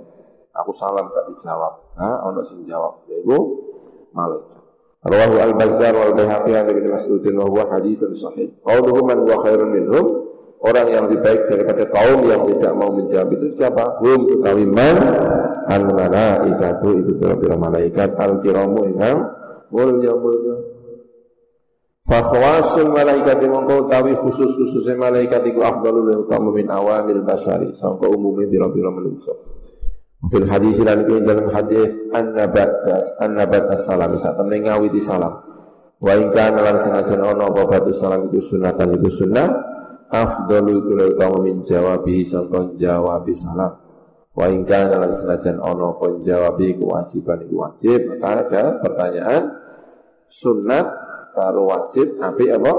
[0.58, 1.94] Aku salam gak dijawab.
[1.94, 3.38] Nah, ono sing jawab yaitu
[4.10, 4.58] malaikat.
[5.06, 8.50] Rawahu al-Bazzar wal Baihaqi an Ibnu Mas'ud wa huwa haditsun sahih.
[8.66, 10.04] Qauluhu man huwa khairun minhum
[10.58, 14.02] orang yang lebih baik daripada kaum yang tidak mau menjawab itu siapa?
[14.02, 14.96] Hum utawi man
[15.70, 19.16] al malaikatu itu kira malaikat al kiramu yang
[19.70, 20.12] mulia
[22.08, 28.48] Fakwasul malaikat mongko utawi khusus khususnya malaikat itu afdalul utama min awamil basari sangka umumnya
[28.48, 29.36] bira-bira manusia.
[30.32, 32.72] Fil hadis lan dalam hadis an-nabat
[33.20, 35.36] an-nabat as-salam saat temen ngawiti salam.
[36.00, 39.48] Wa in kana lan senajan ana apa batu salam itu sunatan itu sunnah
[40.08, 43.84] afdalu kula utawa min jawabi sangka jawab salam.
[44.32, 49.42] Wa in kana lan senajan ana apa jawabi kewajiban itu wajib maka ada pertanyaan
[50.32, 51.07] sunat
[51.38, 52.74] karo wajib tapi apa?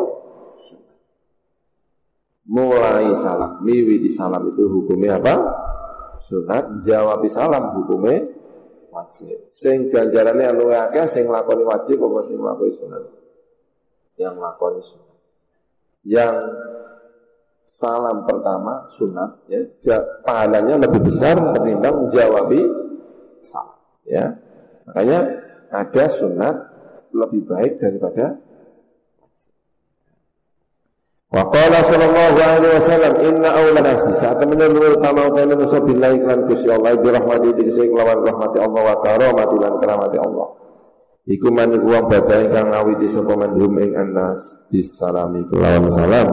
[2.50, 5.36] Mulai salam, miwi di salam itu hukumnya apa?
[6.30, 6.86] sunat.
[6.86, 8.30] Jawab salam hukumnya
[8.94, 9.50] wajib.
[9.52, 13.04] Sing ganjarannya luwe akeh sing lakoni wajib apa sing lakoni sunat?
[14.16, 15.18] Yang lakoni sunat.
[16.06, 16.36] Yang
[17.80, 19.64] salam pertama sunat ya
[20.28, 22.62] pahalanya lebih besar ketimbang jawabi
[23.42, 24.38] salam ya.
[24.86, 25.20] Makanya
[25.70, 26.56] ada sunat
[27.14, 28.38] lebih baik daripada
[31.30, 36.26] Wa qala sallallahu alaihi wasallam inna awla nasi saat temen luwih utama utawa manusa billahi
[36.26, 40.48] lan Gusti Allah bi rahmati dikese kelawan rahmati Allah wa karamati lan karamati Allah.
[41.30, 44.42] Iku man iku wong badhe ingkang ngawiti sapa mandhum ing annas
[44.74, 46.28] bisalami kelawan salam.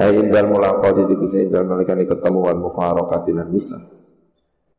[0.00, 3.84] Hai indal mulaqati dikese indal nalikane ketemu wal mufaraqati lan misah.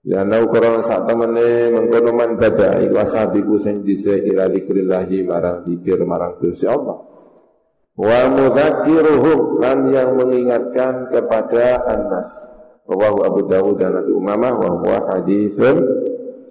[0.02, 5.62] Ya nau korona saat temene mengkono man bada iku asabiku sing dise ila zikrillahi marang
[5.62, 7.13] zikir marang Gusti Allah
[7.94, 12.30] wa mudzakiruhum lan yang mengingatkan kepada Anas.
[12.84, 15.78] Bahwa Abu Dawud dan Abu Umamah wa huwa haditsun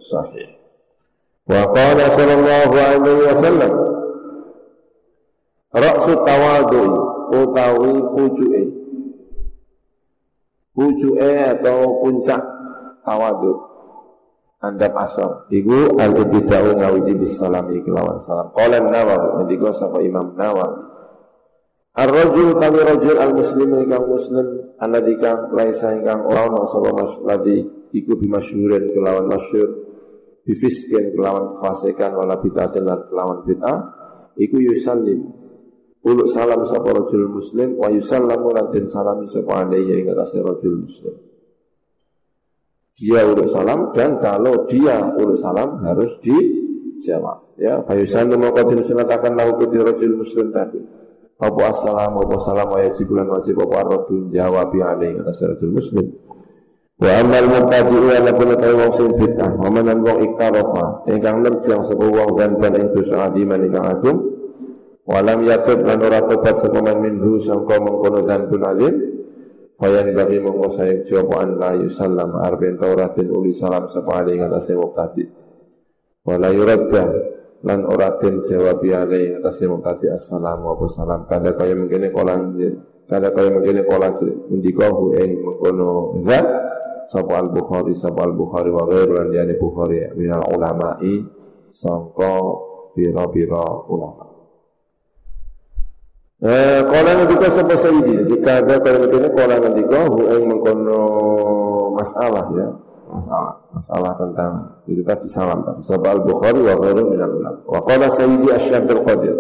[0.01, 0.57] sahih.
[1.45, 3.73] Wa qala sallallahu alaihi wasallam
[5.73, 6.85] Raksu tawadu
[7.33, 8.63] utawi pucuke.
[10.73, 12.43] Pucuke atau puncak
[13.05, 13.73] tawadu
[14.63, 18.53] andap asor iku al-ibtida'u ngawiji bisalami kelawan salam.
[18.57, 20.92] Qala an-Nawawi ngendika sapa Imam Nawawi
[21.93, 24.47] Ar-rajul kami rajul al-muslimu ingkang muslim
[24.81, 27.13] alladzi kang laisa ingkang ora ana sapa mas
[27.93, 29.93] iku bimasyhurin kelawan masyhur
[30.49, 33.79] bifiskin kelawan fasikan wala bid'atin lan kelawan bid'ah
[34.41, 35.37] iku yusallim.
[36.01, 40.89] Uluk salam sapa rajul muslim wa yusallamu lan den salami sapa alaihi ing atase rajul
[40.89, 41.15] muslim.
[42.97, 47.53] Dia uluk salam dan kalau dia uluk salam harus dijawab.
[47.61, 51.02] Ya fa yusallimu qad sunatakan lahu rajul muslim tadi
[51.43, 56.07] apa assalamu apa salam wa yajibulan wajib apa arradun jawabi alaihi atas rajul muslim.
[57.03, 62.11] Wa amal mubtadi'u ala kuna ta'i wong bid'ah Wa manan wong iktarafa Ingkang nerjang sebuah
[62.15, 64.19] wong gantan ing dosa adiman ingkang agung.
[65.03, 68.95] Walam yatub lan ora tobat sepaman minhu sangka mengkono pun adim
[69.83, 72.39] Fayan bagi mongko sayang jawab an la yusallam.
[72.39, 75.27] Arbin tauratin uli salam sapa alaihi atas mubtadi'
[76.23, 77.32] Wala yuraddah
[77.63, 81.21] lan ora den jawab alai atas yang tadi assalamu apa salam.
[81.31, 82.59] Kada kaya mengkene kolan
[83.07, 84.19] kada kaya mengkene kolan
[84.51, 86.47] indika hu ing mengkono zat
[87.15, 91.23] sapa al bukhari sapa al bukhari wa ghairu lan yani bukhari minal ulama'i
[91.71, 92.35] sangka
[92.99, 94.27] pira-pira ulama.
[96.43, 101.01] Eh, kolan ngendika sapa sayyidi, jika ada kaya mengkene kolan ngendika hu ing mengkono
[101.95, 102.69] masalah ya,
[103.23, 104.53] masalah masalah tentang
[104.91, 107.61] itu tadi salam tadi al bukhari wa ghairu min al ulama.
[107.71, 109.37] Wa qala sayyidi al qadir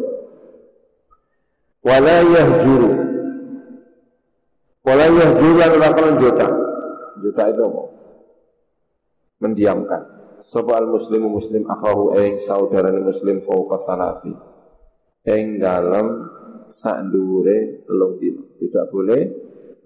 [1.82, 2.90] wala yahjuru.
[4.86, 6.46] Wala yahjuru lan ora juta.
[7.22, 7.82] Juta itu apa?
[9.42, 10.02] Mendiamkan.
[10.54, 14.52] Sebab al muslimu muslim akhahu ing saudara muslim fauqa salati
[15.26, 16.28] ing dalam
[16.66, 19.22] sak dhuwure telung dino tidak boleh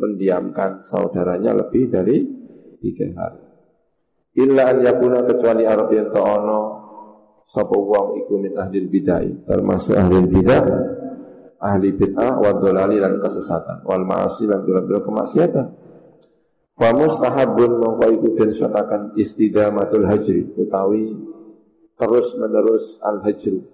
[0.01, 2.16] mendiamkan saudaranya lebih dari
[2.80, 3.45] tiga hari
[4.37, 6.61] illa an yakuna kecuali Arab yang ta'ono
[7.49, 10.64] sapa wong iku min ahli bid'ah termasuk ahli bid'ah
[11.61, 15.66] ahli bid'ah wa dhalali lan kesesatan wal ma'asi lan biro kemaksiatan.
[16.76, 21.16] Wa mustahabun mongko iku den syatakan istidamatul hajri utawi
[21.97, 23.64] terus menerus al hajru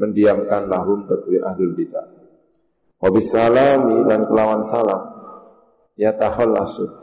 [0.00, 2.08] mendiamkan lahum kedua ahli bid'ah.
[3.00, 5.02] Wa bisalami dan kelawan salam
[6.00, 6.99] ya tahallasu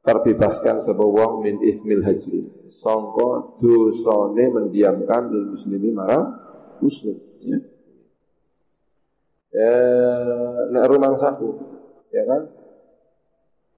[0.00, 2.48] terbebaskan sebuah wong min ismil hajri
[2.80, 6.24] songko dosone mendiamkan lil muslimi marang
[6.80, 7.58] muslim ya.
[9.50, 9.74] Ya,
[10.70, 11.58] nek rumah saku,
[12.14, 12.46] ya kan?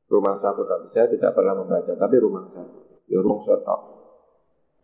[0.05, 3.09] Rumah saku tapi saya tidak pernah membaca, tapi rumah saku.
[3.09, 3.89] Ya rumah saku.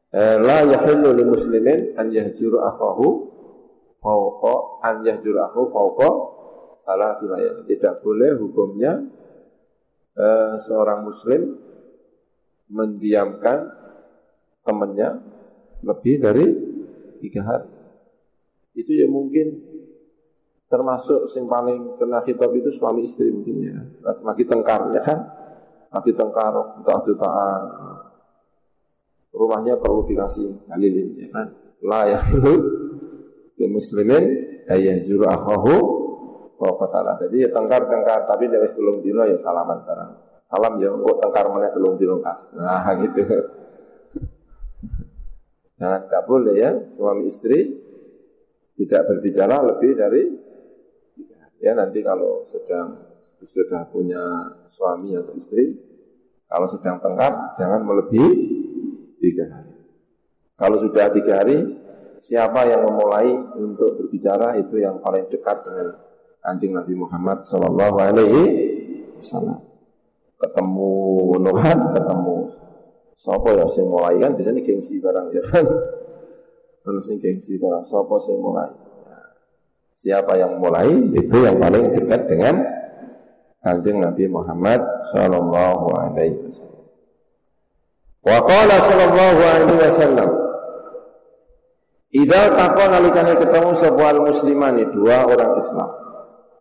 [0.09, 3.29] Eh, la yahillu li muslimin an yahjuru akhahu
[4.01, 6.11] fauqa an yahjuru akhahu fauqa
[6.89, 7.21] salah
[7.69, 8.97] Tidak boleh hukumnya
[10.19, 11.55] eh, seorang muslim
[12.69, 13.71] mendiamkan
[14.67, 15.23] temannya
[15.87, 16.47] lebih dari
[17.23, 17.71] tiga hari.
[18.77, 19.47] Itu ya mungkin
[20.69, 23.79] termasuk yang paling kena kitab itu suami istri mungkin ya.
[24.05, 25.19] Lagi tengkar ya kan?
[25.89, 26.53] Lagi tengkar
[26.83, 27.63] untuk jutaan.
[29.33, 31.47] Rumahnya perlu dikasih dalilin ya kan?
[31.79, 32.21] La ya
[33.67, 34.25] muslimin
[34.69, 35.98] ayah juru akhahu
[36.59, 37.17] wa qatala.
[37.23, 40.11] Jadi ya tengkar-tengkar tapi dari sebelum dino ya salaman sekarang.
[40.49, 42.51] Salam ya kok tengkar mana belum dino kas.
[42.53, 43.23] Nah gitu.
[45.79, 47.87] Jangan tak boleh ya suami istri
[48.75, 50.23] tidak berbicara lebih dari
[51.59, 54.23] Ya nanti kalau sedang sudah punya
[54.71, 55.75] suami atau istri,
[56.47, 58.31] kalau sedang tengkar jangan melebihi
[59.19, 59.75] tiga hari.
[60.55, 61.59] Kalau sudah tiga hari,
[62.31, 65.99] siapa yang memulai untuk berbicara itu yang paling dekat dengan
[66.49, 68.43] anjing Nabi Muhammad Shallallahu Alaihi
[69.21, 69.61] Wasallam.
[70.39, 70.93] Ketemu
[71.43, 72.37] Nuhan, ketemu
[73.19, 75.67] Sopo ya sing mulai kan biasanya gengsi barang ya kan.
[76.87, 78.71] Terus gengsi barang sopo sing mulai.
[79.99, 82.63] Siapa yang mulai itu yang paling dekat dengan
[83.61, 84.81] kanjeng Nabi Muhammad
[85.13, 86.85] Shallallahu Alaihi Wasallam.
[88.23, 90.31] Wa qala Shallallahu Alaihi Wasallam.
[92.09, 95.91] Idza takon alikane ketemu sebuah muslimani dua orang Islam.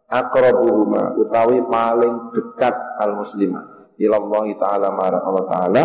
[0.08, 3.92] Akrabuhuma utawi paling dekat al musliman.
[4.00, 5.84] Ilallah taala marah Allah taala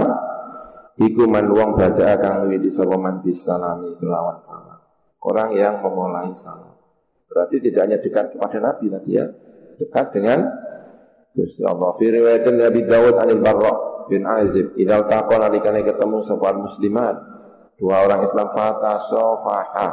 [0.95, 4.79] iku man wong baca kang wiwiti sapa man bisalami kelawan salam.
[5.19, 6.71] Orang yang memulai salam.
[7.27, 9.27] Berarti tidak hanya dekat kepada Nabi tadi ya,
[9.81, 10.39] dekat dengan
[11.35, 11.91] Gusti Allah.
[11.97, 13.73] Fi riwayatin Nabi Dawud anil Barra
[14.07, 17.17] bin Azib, idza taqa nalikane ketemu sebuah muslimat,
[17.81, 19.89] dua orang Islam fata sofaha.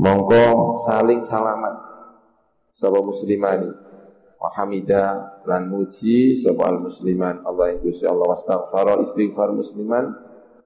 [0.00, 0.42] Mongko
[0.88, 1.89] saling salaman
[2.80, 3.70] sebuah muslimani.
[4.40, 10.16] Wa hamida lan muji sebuah musliman Allah yang Gusti Allah wastaghfara istighfar musliman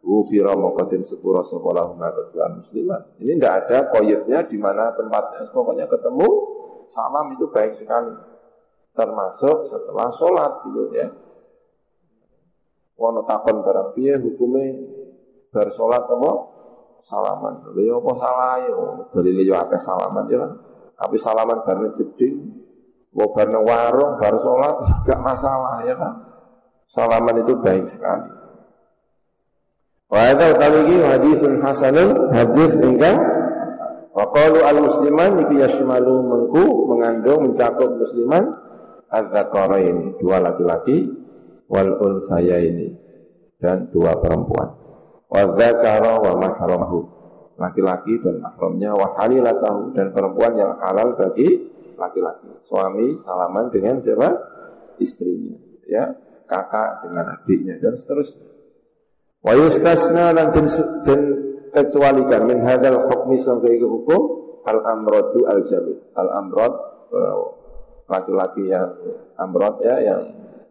[0.05, 3.17] Ufira mongkotin sepura sekolah kedua muslimat.
[3.25, 5.49] Ini tidak ada koyetnya di mana tempatnya.
[5.49, 6.29] Pokoknya ketemu
[6.93, 8.13] salam itu baik sekali.
[8.93, 11.09] Termasuk setelah sholat gitu ya.
[13.01, 14.65] Wono takon barang piye hukume
[15.49, 16.33] bar sholat apa
[17.09, 17.73] salaman.
[17.73, 18.77] Lha apa salah ya?
[19.09, 20.53] Dalile yo akeh salaman ya kan.
[20.95, 22.37] Tapi salaman bareng jeding,
[23.13, 26.15] mau bareng warung, bar sholat gak masalah ya kan.
[26.91, 28.31] Salaman itu baik sekali.
[30.07, 33.19] Wa hadza utawi haditsun hasanun hadis ingkang
[34.15, 38.47] Wa qalu al musliman iki yashmalu mengku mengandung mencakup musliman
[39.11, 41.03] az-zakara ini dua laki-laki
[41.67, 42.95] wal unsaya ini
[43.59, 44.71] dan dua perempuan.
[45.27, 46.33] Wa dzakara wa
[47.55, 52.51] laki-laki dan mahramnya wa halilatahu dan perempuan yang halal bagi laki-laki.
[52.67, 54.31] Suami salaman dengan siapa?
[54.99, 55.59] Istrinya,
[55.91, 56.15] ya,
[56.47, 58.47] kakak dengan adiknya dan seterusnya.
[59.43, 60.55] Wa yustasna lan
[61.05, 61.21] den
[61.75, 64.23] kecualikan min hadal hukmi sampai ke hukum
[64.65, 65.99] al amrodu al jamil.
[66.15, 66.75] Al amrod
[67.11, 67.39] eh,
[68.09, 68.89] laki-laki yang
[69.37, 70.23] amrod ya yang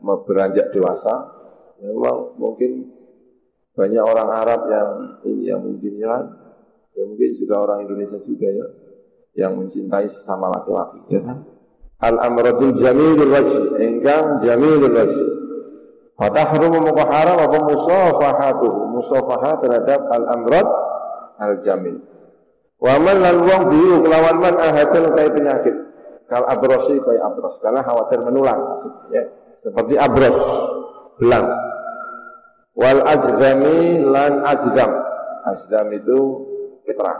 [0.01, 1.36] beranjak dewasa.
[1.84, 2.89] Memang mungkin
[3.75, 4.89] banyak orang Arab yang
[5.27, 6.15] ini yang mungkin ya,
[6.93, 8.65] ya mungkin juga orang Indonesia juga ya
[9.33, 11.37] yang mencintai sesama laki-laki ya kan.
[12.03, 15.33] Al amrodul jamilul wajhi, engkang jamilul wajhi
[16.13, 20.67] Fatahrumu muka haram apa musafahatu Musafahat terhadap al-amrad
[21.41, 21.97] al-jamil.
[22.77, 25.75] Wa man lan wong biru kelawan man ahadun kai penyakit.
[26.29, 28.57] Kal abrosi kai abros Karena khawatir menular
[29.09, 29.25] ya.
[29.57, 30.37] Seperti abros
[31.17, 31.49] Belang.
[32.77, 34.91] Wal ajdami lan ajdam
[35.49, 36.19] Ajdam itu
[36.88, 37.13] lepra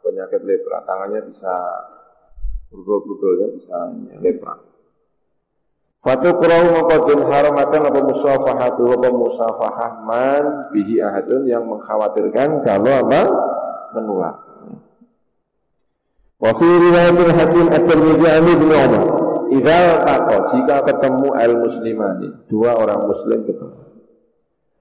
[0.00, 0.80] Penyakit lepra.
[0.88, 1.52] Tangannya bisa
[2.70, 3.76] Brudul-brudul ya bisa
[4.22, 4.54] lepra.
[6.00, 13.20] Fatu kurau mengkodin haramatan apa musafahatu apa musafahah man bihi ahadun yang mengkhawatirkan kalau apa?
[13.98, 14.34] Menular.
[16.40, 19.04] Wa fi riwayatil hakim at-Tirmidzi an Ibnu Umar,
[19.52, 23.89] idza taqa jika ketemu al muslimani, dua orang muslim ketemu.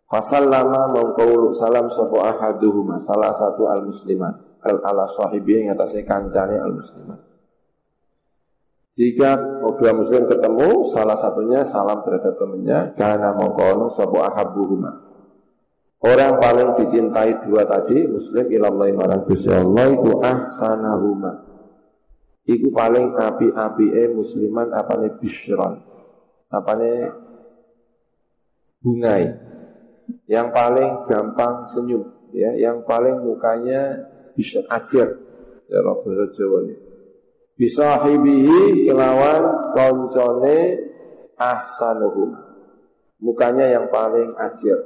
[0.10, 4.34] Fasallama mengkaulu salam sapa ahaduhuma salah satu al musliman
[4.66, 7.20] al ala sahibi yang atasnya kancane al musliman.
[9.00, 14.92] Jika dua muslim ketemu, salah satunya salam terhadap temannya, karena mengkono sabu ahabuhuma.
[16.04, 21.34] Orang paling dicintai dua tadi, muslim ilallahi marang Allah itu ahsanahuma.
[22.50, 25.80] iku paling api-apike musliman apane bisyron.
[26.52, 26.92] Apane
[28.84, 29.24] bungai.
[30.30, 32.04] Yang paling gampang senyum,
[32.34, 35.18] ya, yang paling mukanya bisa ajar.
[35.70, 36.76] Ya bahasa Jawa ini.
[37.60, 39.44] Bisa hibihi kelawan
[39.76, 40.58] koncone
[41.38, 42.38] ahsanuhum.
[43.20, 44.80] Mukanya yang paling ajar,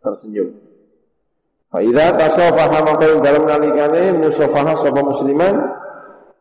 [0.00, 0.56] tersenyum.
[1.68, 5.56] Faidah tasofaha maka dalam nalikane musofaha sapa musliman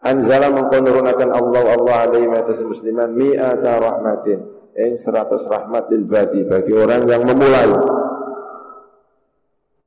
[0.01, 4.41] Anzala mengkonurunakan Allah Allah alaihi atas musliman mi'ata rahmatin
[4.75, 7.69] yang seratus rahmat lil badi bagi orang yang memulai.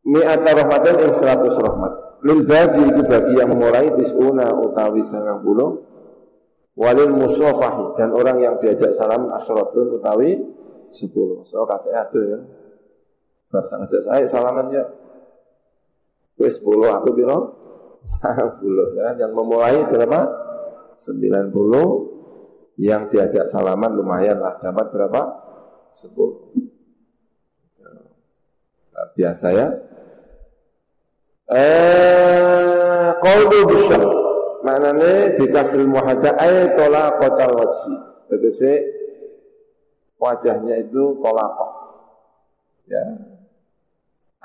[0.04, 1.92] Mi'ata rahmatin yang seratus rahmat.
[2.24, 5.80] Lil badi itu bagi yang memulai tisuna utawi sangang puluh.
[6.74, 10.42] Walil musofahi dan orang yang diajak salam asratun utawi
[10.90, 11.46] sepuluh.
[11.46, 12.38] So kata ada ya.
[13.54, 14.82] Bahasa ngajak saya salamannya
[16.34, 17.54] Wis sepuluh aku bilang
[18.20, 19.08] 90 ya.
[19.22, 20.20] Yang memulai berapa?
[20.98, 22.13] 90
[22.74, 24.58] Yang diajak salaman lumayan lah.
[24.58, 25.22] Dapat berapa?
[25.94, 26.14] 10
[28.90, 29.68] nah, Biasa ya.
[31.44, 34.00] Eh, Qalbu bisyar
[34.64, 37.94] Maknanya Bikasril muhajah Ayat tolak kocal wajhi
[38.32, 38.74] Tegesi
[40.16, 41.84] Wajahnya itu tolakoh
[42.88, 43.04] Ya.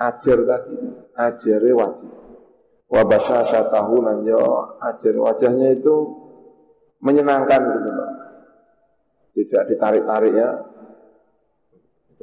[0.00, 0.76] Ajar tadi
[1.16, 2.12] Ajarnya wajib.
[2.90, 4.40] Wabasya tahu nan yo
[4.82, 5.94] ajar wajahnya itu
[6.98, 8.10] menyenangkan gitu loh.
[9.40, 10.50] Tidak ditarik-tarik ya.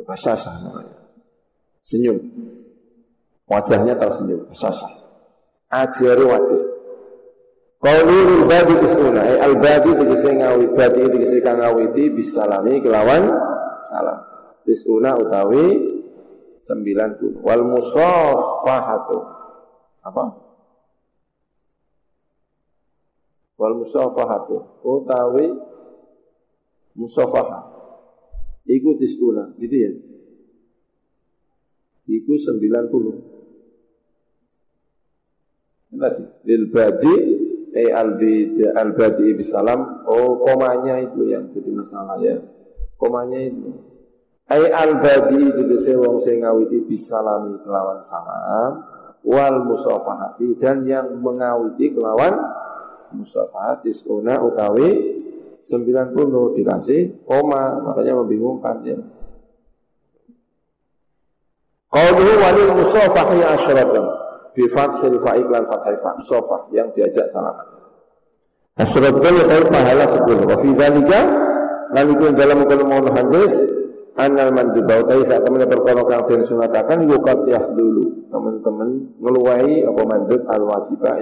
[0.06, 0.98] Basasah namanya.
[1.82, 2.22] Senyum.
[3.50, 4.94] Wajahnya tersenyum, basasah.
[5.74, 6.64] Ajar wajah.
[7.82, 9.26] Qaulul badi bismillah.
[9.26, 13.26] Eh, al badi tegese ngawit badi tegese kang ngawiti bisalami kelawan
[13.90, 14.20] salam.
[14.62, 15.66] Tisuna utawi
[16.62, 17.42] 90.
[17.42, 19.18] Wal musafahatu.
[20.06, 20.48] Apa?
[23.58, 25.50] wal musafahatu utawi
[26.98, 27.78] musafahah
[28.68, 29.92] iku disuna gitu ya?
[32.08, 32.68] Iku 90
[35.98, 37.16] tadi lil badi
[37.74, 42.38] eh al badi al badi bisalam oh komanya itu yang jadi masalah ya.
[42.98, 43.72] Komanya itu.
[44.48, 45.64] Ay al badi itu
[46.00, 48.84] wong sing ngawiti bisalami kelawan salam
[49.28, 52.36] wal musafahati dan yang mengawiti kelawan
[53.12, 55.17] Mustafa tisuna utawi
[55.68, 58.98] 90 dikasih koma makanya membingungkan ya.
[61.88, 64.06] Qauluhu walil musafahi asyratan
[64.56, 67.68] bi fathil fa'il lan fathai fa sofah yang diajak salaman.
[68.80, 70.48] Asyratan itu pahala 10.
[70.48, 71.20] Wa fi dzalika
[71.96, 73.54] iku dalam kalau hadis
[74.18, 77.38] anal mandubau utai saat teman perkara kang den sunatakan yukat
[77.78, 78.90] dulu teman-teman
[79.22, 81.16] ngeluai apa mandub al wajibah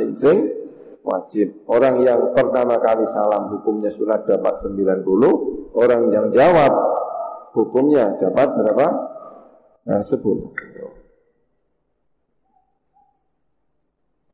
[1.05, 1.63] wajib.
[1.69, 5.05] Orang yang pertama kali salam hukumnya sunat dapat 90,
[5.77, 6.73] orang yang jawab
[7.53, 8.87] hukumnya dapat berapa?
[9.85, 10.17] Nah, 10.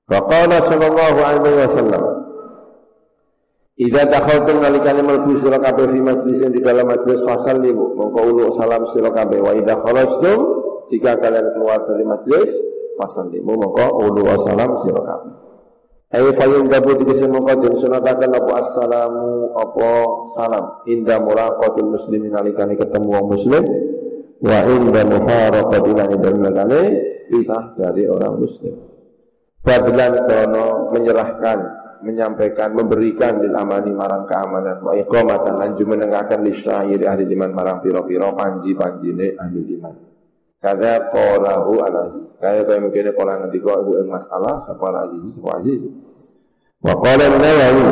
[0.07, 2.03] Faqala sallallahu alaihi wasallam
[3.81, 8.85] Idza dakhaltum nalikane mlebu sira kabeh fi majlis di dalam majlis fasallimu mongko ulu salam
[8.93, 10.37] sira kabeh wa idza kharajtum
[10.93, 12.51] jika kalian keluar dari majlis
[13.01, 15.50] fasallimu mongko ulu salam sira kabeh
[16.11, 18.51] Ayo fayun gabu dikisi mengkodin sunatakan apa?
[18.67, 19.91] Assalamu apa?
[20.35, 20.65] Salam.
[20.83, 23.63] Indah muraqatil muslimin alikani ketemu orang muslim.
[24.43, 26.81] Wa indah mufaraqatil dan nalikani
[27.31, 28.75] pisah dari orang muslim.
[29.63, 31.59] Badlan kono menyerahkan
[32.03, 35.63] menyampaikan, memberikan lil amani marang keamanan wa iqamatan.
[35.63, 40.10] Lan jumenengaken lisyairi ahli iman marang piro-piro panji-panjine ahli iman.
[40.61, 42.25] Kada qalahu al-aziz.
[42.37, 45.81] Kaya kaya mungkin kala ngendika ibu ing masalah sapa al-aziz sapa aziz.
[46.85, 47.85] Wa qala an-Nawawi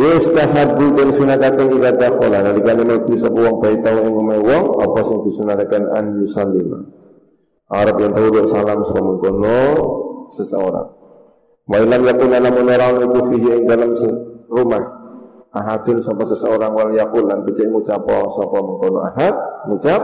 [0.00, 5.00] yustahabbu dan sunatakan idza dakhala nalikane mlebu sapa wong bae tau ing omahe wong apa
[5.12, 6.78] sing disunatakan an yusallima.
[7.68, 9.60] Arab yang tahu salam semengkono
[10.40, 10.88] seseorang.
[11.68, 13.92] Wa ilam yakun lamun orang itu fihi ing dalam
[14.48, 14.84] rumah
[15.52, 19.36] ahadun sapa seseorang wal yakul lan becik ngucap sapa mengkono ahad
[19.68, 20.00] ngucap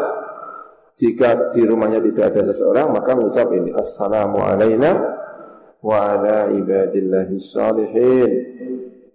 [0.95, 4.95] jika di rumahnya tidak ada seseorang, maka mengucap ini Assalamu alayna
[5.83, 8.31] wa ala ibadillahi salihin.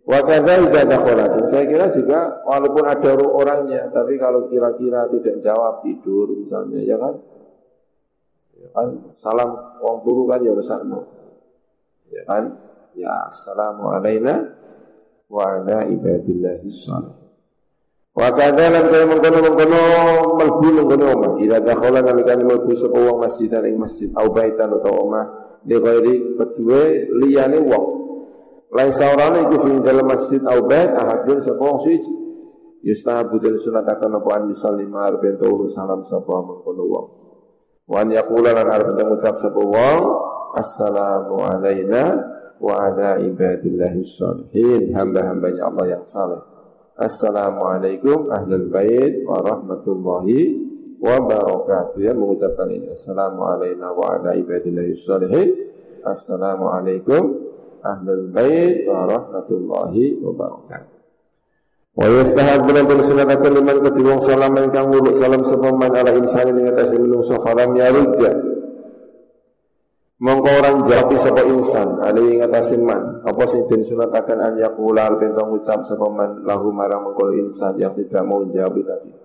[0.03, 1.31] Wa kadza idza dakhalat.
[1.47, 7.15] Saya kira juga walaupun ada orangnya, tapi kalau kira-kira tidak jawab tidur misalnya ya kan.
[8.59, 10.99] Ya kan salam wong turu kan ya rusakmu.
[12.11, 12.59] Ya kan?
[12.91, 14.51] Ya assalamu alayna
[15.31, 17.28] wa ala ibadillahi salihin.
[18.19, 19.81] Wa kadzalan kaya mengkono-mengkono
[20.35, 21.31] melbu mengkono omah.
[21.39, 25.25] Ila dakhala nalikane melbu sapa masjid ing masjid au baitan utawa omah
[25.63, 27.85] li ghairi kedue liyane wong.
[28.75, 32.13] Lain saurane iku fi dalam masjid au bait ahadun sapa wong suci.
[32.83, 35.39] Yustahabu dan sunatakan apa an yusallima arben
[35.71, 37.07] salam sapa mengkono wong.
[37.87, 40.03] Wan yaqula lan arep ngucap sapa wong
[40.59, 42.03] assalamu alaina
[42.59, 46.58] wa ala ibadillahi sholihin hamba-hambanya Allah yang saleh.
[46.99, 50.39] Assalamualaikum ahlul bait wa rahmatullahi
[50.99, 51.95] wa barakatuh.
[52.03, 52.91] Ya mengucapkan ini.
[52.91, 55.47] Assalamualaikum wa ala ibadillahi sholihin.
[56.03, 57.23] Assalamualaikum
[57.87, 65.91] ahlul bait wa rahmatullahi wa yastahab bila bersunatakan liman ketibung salam ingkang wuluk salam sepaman
[65.91, 68.48] ala insani dengan atas menungso falam yarudja
[70.19, 75.15] Mongko orang jawab sapa insan ali ing atase man apa sing den sunataken an yaqula
[75.15, 79.15] bentong ucap sapa man lahu marang mongko insan yang tidak mau jawab tadi.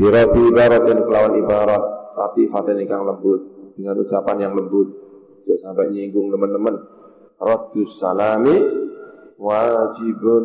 [0.00, 1.82] Birati ibaratin kelawan ibarat
[2.16, 3.40] latifatan ingkang lembut
[3.76, 4.88] dengan ucapan yang lembut
[5.44, 6.76] tidak sampai nyinggung teman-teman.
[7.36, 8.56] Raddus salami
[9.36, 10.44] wajibun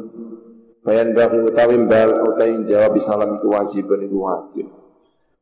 [0.84, 4.68] Bayan bagi utawi bal utawi jawab salam itu wajibun itu wajib.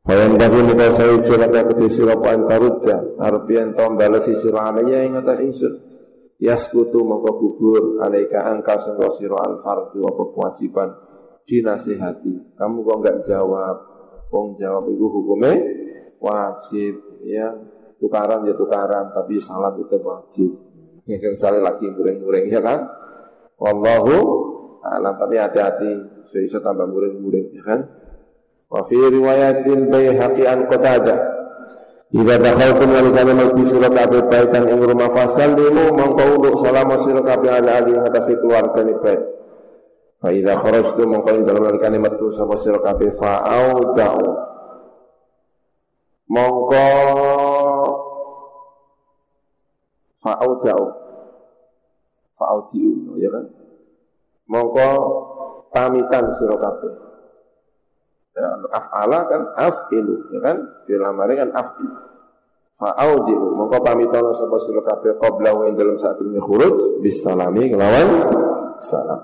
[0.02, 0.98] Bayan bagi nika
[1.94, 5.74] sira paen karudha arep yen to balesi sira alaya ing atas ingsun.
[6.42, 10.90] Yaskutu mongko gugur alaika angka sangka sira al fardu apa kewajiban
[11.46, 12.58] dinasihati.
[12.58, 13.78] Kamu kok enggak jawab?
[14.34, 15.54] Wong jawab itu hukumnya
[16.18, 17.62] wajib ya.
[18.02, 20.50] Tukaran ya tukaran tapi salam itu wajib.
[21.06, 22.90] Ya kan saling lagi muring-muring ya kan?
[23.62, 24.18] Wallahu
[24.82, 26.26] alam tapi hati-hati.
[26.34, 28.01] So tambah muring-muring ya kan?
[28.72, 31.32] Fi riwayatin Baihaqi an Qatadah
[32.12, 37.24] Jika dakhaltum walikana mati surat kabeh baitan ing rumah fasal demo mongko untuk salam sira
[37.24, 39.22] kabeh ala ali atas keluarga ni baik.
[40.20, 44.28] Fa idza kharajtum mongko ing dalem walikane metu sapa sira kabeh fa'au da'u.
[46.28, 46.88] Mongko
[50.20, 50.86] fa'au da'u.
[52.36, 53.46] Fa'au diu ya kan.
[54.52, 54.88] Mongko
[55.72, 57.11] pamitan sira kabeh.
[58.32, 60.58] Ya, af'ala kan af'ilu, ya kan?
[60.88, 61.96] Fi'il amari kan af'ilu.
[62.82, 68.10] Fa'audi'u, mongko pamitono sapa sira kabeh qabla wa dalam saat ini khuruj bisalami ngelawan
[68.82, 69.22] salam.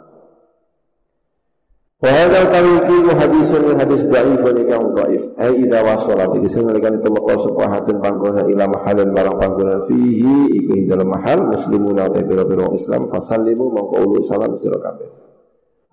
[1.98, 5.24] Wa hadal tariqi hadisun min hadis dhaif wa nikah dhaif.
[5.42, 9.80] Ai idza wasala iki sing nalikan itu maka sapa hadin panggonan ila mahalin barang panggonan
[9.90, 15.10] fihi iku dalam mahal muslimuna ta biro-biro Islam fasallimu mongko ulu salam sira kabeh.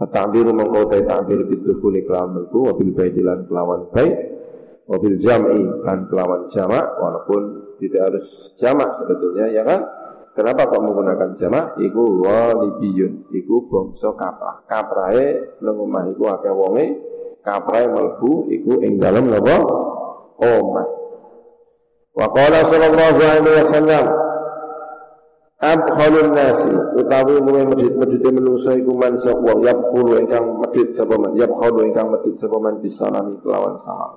[0.05, 4.13] At-ta'biru mengkau tay ta'bir bidukuli kelawan melku Wabil baitilan kelawan baik
[4.85, 7.43] Wabil jam'i kan kelawan jamak Walaupun
[7.81, 8.27] tidak harus
[8.61, 9.81] jamak sebetulnya ya kan?
[10.37, 11.81] Kenapa kok menggunakan jamak?
[11.81, 14.61] Iku walibiyun Iku bongso kaprah.
[14.69, 16.87] Kaprahe lengumah iku akeh wonge
[17.41, 19.57] Kaprahe melbu Iku ing dalam nopo
[20.35, 20.87] Omah.
[22.13, 24.24] Wa qala sallallahu alaihi wasallam
[25.65, 31.89] Abkhalun nasi utawi muwe medhit-medhite menungso iku man sapa yabkhulu ingkang medhit sapa man yabkhulu
[31.89, 34.13] ingkang medhit sapa man bisalami kelawan salam.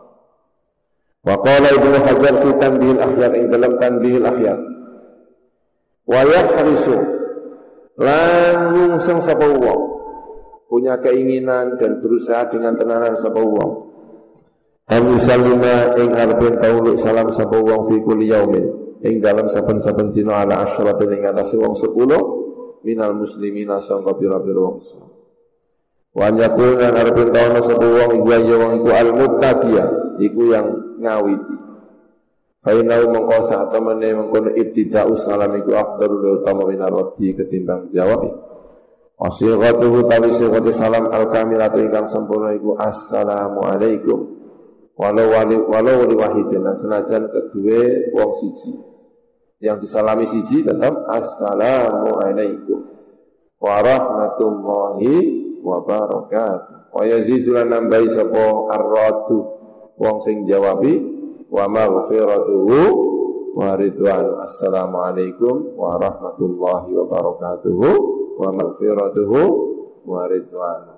[1.24, 4.60] Wa qala Ibnu Hajar fi tanbihil ahyar ing dalam tanbihil ahyar.
[6.04, 6.96] Wa yahrisu
[7.96, 9.82] lan nyungseng sapa wong
[10.68, 13.72] punya keinginan dan berusaha dengan tenanan sapa wong.
[14.92, 20.46] An yusallima ing arben tauluk salam sapa wong fi kulli yaumin ing dalam saben-saben dina
[20.46, 25.10] ala asyratin ing atase wong 10 minal muslimina sangka pira-pira wong Islam.
[26.18, 29.86] Wa yakun lan arep tawono sapa wong iku ya wong iku al muttaqiyya
[30.18, 30.68] iku yang
[30.98, 31.56] ngawiti.
[32.66, 38.28] Fainau mengko sak temene mengkono ibtida'u salam iku afdalul utama minar roti ketimbang jawab.
[39.18, 44.20] Tawi silghati salam al-kamilatu ingkang sempurna iku assalamu alaikum
[44.98, 46.66] walau wali walau wahidin.
[46.82, 47.82] Senajan kedua
[48.18, 48.74] wong siji.
[49.58, 52.80] Yang disalami siji tetap assalamu alaikum
[53.58, 55.14] warahmatullahi
[55.66, 56.94] wabarakatuh.
[56.94, 59.38] Wa yazidulan nambahi sapa arratu
[59.98, 60.94] wong sing jawabi
[61.50, 62.78] wa maghfiratuhu
[63.58, 64.46] wa ridwanu.
[64.46, 67.74] Assalamu alaikum warahmatullahi wabarakatuh
[68.38, 69.42] wa maghfiratuhu
[70.06, 70.94] wa ridwanu.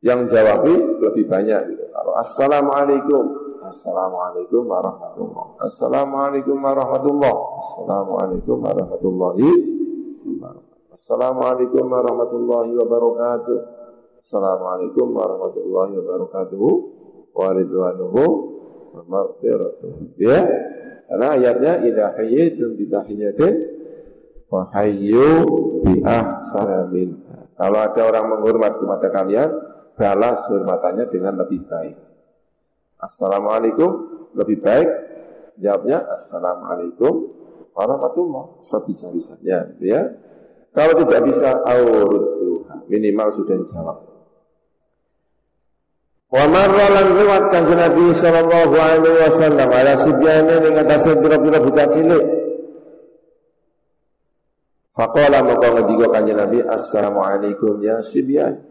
[0.00, 1.79] Yang jawabi lebih banyak.
[1.90, 3.24] Kalau assalamualaikum,
[3.66, 13.58] assalamualaikum warahmatullah, assalamualaikum warahmatullah, assalamualaikum warahmatullahi wabarakatuh, assalamualaikum warahmatullahi wabarakatuh,
[14.22, 16.62] assalamualaikum warahmatullahi wabarakatuh,
[17.34, 18.24] waridwanuhu
[18.94, 20.14] wa maghfiratuh.
[20.14, 20.40] Ya,
[21.10, 23.54] karena ayatnya idza hayyitum bi tahiyatin
[24.46, 25.42] wa hayyu
[25.82, 26.86] bi ahsana
[27.60, 29.50] Kalau ada orang menghormat kepada kalian,
[30.00, 31.96] balas hormatannya dengan lebih baik.
[33.04, 33.90] Assalamualaikum
[34.32, 34.88] lebih baik
[35.60, 37.28] jawabnya Assalamualaikum
[37.76, 40.02] warahmatullah sebisa-bisanya ya
[40.70, 42.86] Kalau tidak bisa, aurudduha.
[42.86, 43.98] Minimal sudah dijawab.
[46.30, 51.86] Wa marra lan lewat kanjeng Nabi sallallahu alaihi wasallam ala sibyane ning atase pira-pira bocah
[51.90, 52.24] cilik.
[54.94, 58.62] Faqala maka ngendika kanjeng Nabi assalamualaikum ya sibyan.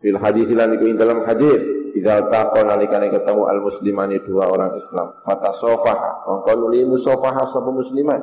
[0.00, 1.60] Fil hadis lan iku dalam hadis.
[1.90, 5.20] Idza taqa nalikane ketemu al muslimani dua orang Islam.
[5.26, 8.22] Fatasofaha mongko nuli musafaha sapa musliman.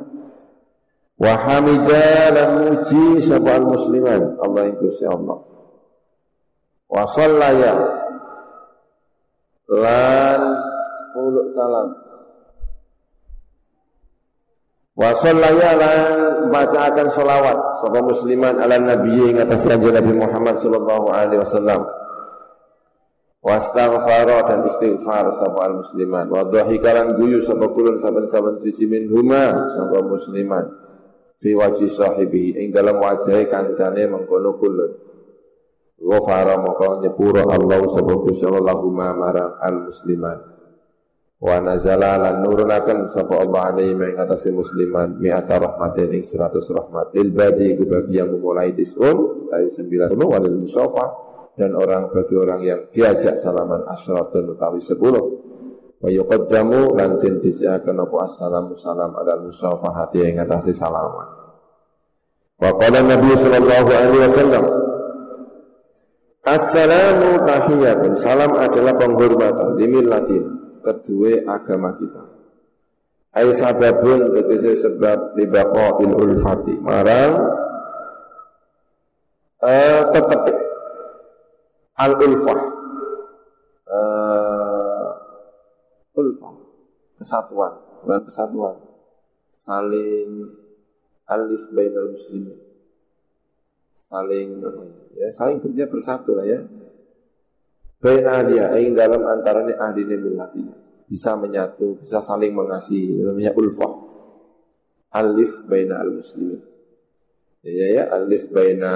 [1.18, 5.38] Wa hamida lan muji sapa al musliman Allah yang Gusti Allah.
[6.88, 7.74] Wa sallaya.
[9.68, 10.42] Lan
[11.20, 12.07] uluk salam
[14.98, 16.02] wa sallaya lan
[16.50, 21.86] bacaaken selawat sapa musliman ala nabi ing atas kanjeng Nabi Muhammad sallallahu alaihi wasallam.
[23.46, 29.54] Wastaghfara dan istighfar sapa al musliman wa dhahikalan guyu sapa kulun saben-saben siji min huma
[29.78, 30.66] sapa musliman.
[31.38, 34.92] Fi wajhi sahibihi ing dalam wajahe kancane mengkono kulun.
[36.02, 38.82] Ghafara maka nyepuro Allah sapa Gusti Allah
[39.14, 40.57] marang al musliman.
[41.38, 47.14] Wa nazala lan nurunaken sapa Allah alaihi ing atase musliman mi'ata rahmatin ing 100 rahmat.
[47.14, 51.06] Lil badi bagi yang memulai disun dari 90 walil musafa
[51.54, 54.98] dan orang bagi orang yang diajak salaman asratun utawi 10.
[56.02, 61.38] Wa yuqaddamu lan tin disiaken apa assalamu salam ala musafahati ing atase salaman.
[62.58, 64.66] Wa qala Nabi sallallahu alaihi wasallam
[66.48, 68.14] Assalamu tahiyatun.
[68.24, 69.76] Salam adalah penghormatan
[70.08, 72.24] latin kedua agama kita.
[73.36, 76.80] Ai sababun tegese sebab il ulfati.
[76.80, 77.34] Marang
[79.68, 80.44] eh tetep
[82.00, 82.62] al ulfah.
[83.92, 85.10] Eh
[86.16, 86.56] ulfah
[87.20, 87.74] kesatuan,
[88.08, 88.76] bukan kesatuan.
[89.68, 90.48] Saling
[91.28, 92.68] alif bainal muslimin
[94.08, 94.64] saling
[95.20, 96.60] ya saling kerja bersatu lah ya.
[97.98, 100.62] Baina dia ing dalam antaranya ahli millati
[101.08, 104.06] bisa menyatu, bisa saling mengasihi namanya ulfah.
[105.18, 106.62] Alif baina al muslimin.
[107.64, 108.92] Ya, ya, alif baina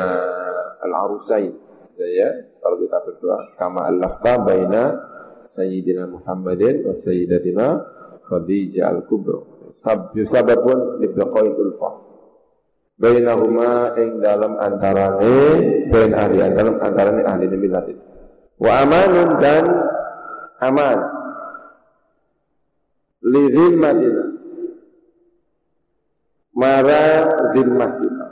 [0.83, 1.55] al arusain.
[1.97, 2.29] Ya, ya,
[2.61, 4.83] kalau kita berdoa kama al lafta baina
[5.49, 7.67] Sayyidina Muhammadin wa Sayyidatina
[8.27, 9.39] Khadijah al-Kubra.
[9.73, 12.11] Sababun libaqail ulfah
[13.01, 15.37] bainahuma ing dalam antarane
[15.89, 17.89] bain ahli dalam antarane ahli milat
[18.61, 19.65] wa amanun dan
[20.61, 20.99] aman.
[23.25, 24.25] Li zimmatina.
[26.51, 27.25] Mara
[27.57, 28.27] zimmah kita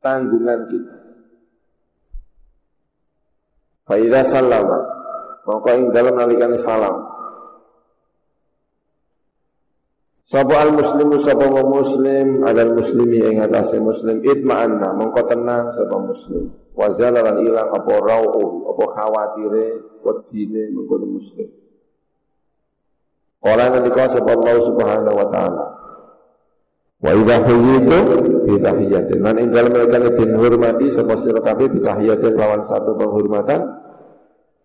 [0.00, 0.96] tanggungan kita.
[3.88, 4.80] Faidah salama
[5.40, 7.10] Maka ing dalam nalikan salam.
[10.30, 14.22] Sapa al muslimu sapa muslim adal muslimi ing atase muslim.
[14.22, 19.66] Itma'anna mongko tenang sapa muslim wa zalalan ilang apa rauh apa khawatire
[20.00, 21.48] wedine mengko muslim.
[23.44, 25.66] Kala ngendika sapa Allah Subhanahu wa taala.
[27.00, 27.98] Wa idza huyitu
[28.48, 32.96] bi tahiyatin lan ing dalem mereka den hormati sapa sira kabeh bi tahiyatin lawan satu
[32.96, 33.60] penghormatan.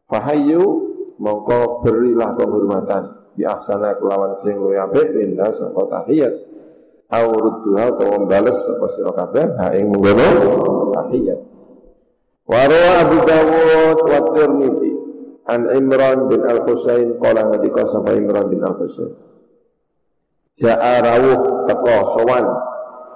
[0.07, 0.63] Fahayyu
[1.20, 3.03] mongko berilah penghormatan.
[3.36, 6.32] Di asana kelawan sing luwih apik minta sapa tahiyat.
[7.11, 11.55] Au rudduha utawa bales sapa sira kabeh ha ing mengkono tahiyat
[12.46, 12.62] wa
[13.02, 14.91] Abu Dawud wa Tirmidzi
[15.50, 19.14] an Imran bin Al-Husain qala ngendika sapa Imran bin Al-Husain.
[20.56, 22.48] Ja'a rawuh teko sowan.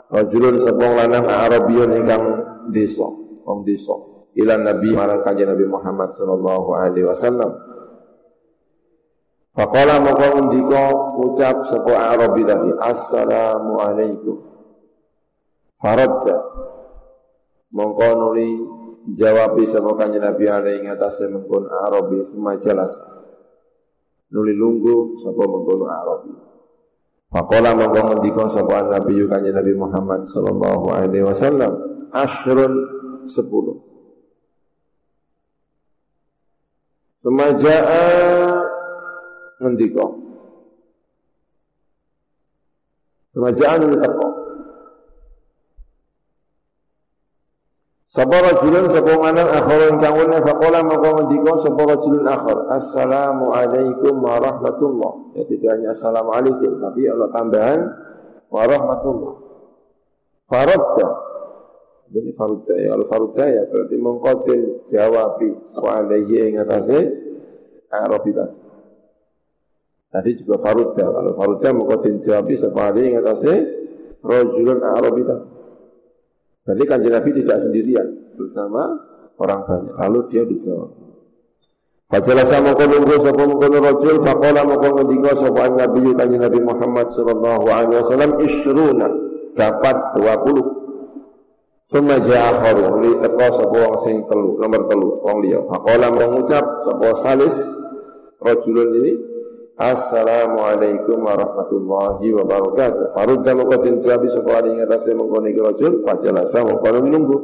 [0.09, 2.25] Rajulun sepong lanang Arabiyun ingkang
[2.73, 3.05] desa
[3.45, 3.93] wong desa.
[4.33, 7.51] Ila Nabi marang kanjeng Nabi Muhammad sallallahu alaihi wasallam.
[9.53, 10.81] Faqala maka ngendika
[11.21, 14.37] ucap sapa Arabi tadi assalamu alaikum.
[15.77, 16.37] Faradda
[17.69, 18.78] mongko nuli
[19.15, 22.27] jawab sapa kanjeng Nabi alaihi ngatasé mengkon Arabi
[22.61, 22.93] jelas.
[24.29, 26.31] Nuli lunggu sapa mengkon Arabi.
[27.29, 31.71] Faqala mongko ngendika sapa Nabi kanjeng Nabi Muhammad sallallahu alaihi wasallam
[32.13, 32.73] asyrun
[33.31, 33.77] sepuluh.
[37.19, 38.05] Semaja'a
[39.59, 40.07] ngendika
[43.29, 44.27] Semajaan ini teko
[48.09, 54.17] Sapa rajulun sapa manang akhir ingkang wene faqala maka ngendika sapa rajulun akhir Assalamu alaikum
[54.25, 55.37] warahmatullah.
[55.37, 57.79] Ya tidak hanya assalamualaikum tapi Allah tambahan
[58.49, 59.33] warahmatullah.
[60.49, 61.09] Faradda
[62.09, 66.99] Jadi farudda ya Kalau farudda ya berarti mengkotin jawabi Wa alaihi ingatasi
[67.93, 68.57] Arabi tadi.
[70.09, 71.05] Tadi juga farudja.
[71.05, 73.57] Kalau farudja mengkotin jawabi sepadi yang atasnya
[74.25, 75.58] rojulun Arabita.
[76.69, 78.07] Jadi kanjeng Nabi tidak sendirian
[78.37, 78.93] bersama
[79.41, 79.95] orang banyak.
[79.97, 80.89] Lalu dia dijawab.
[82.09, 87.07] Fajalah sama kau nunggu sapa mengkono rajul faqala maka ngendika sapa Nabi kanjeng Nabi Muhammad
[87.13, 89.07] sallallahu alaihi wasallam isruna
[89.57, 91.89] dapat 20.
[91.89, 95.61] Suma ja'akharu li teko sapa sing telu nomor telu wong liya.
[95.73, 97.55] Faqala mengucap sapa salis
[98.45, 99.28] rajulun ini
[99.79, 103.15] Assalamualaikum warahmatullahi wabarakatuh.
[103.15, 107.37] Farudda maka den jawabi sapa ali ing atase mengkono iki rajul fajalasa mengkono menunggu.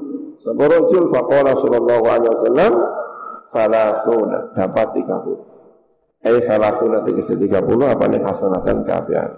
[0.43, 2.71] Sapa rajul faqala sallallahu alaihi wasallam
[3.55, 6.27] salasuna dapat 30.
[6.27, 7.55] Eh salasuna 30
[7.87, 9.31] apa nih hasanatan kaafian.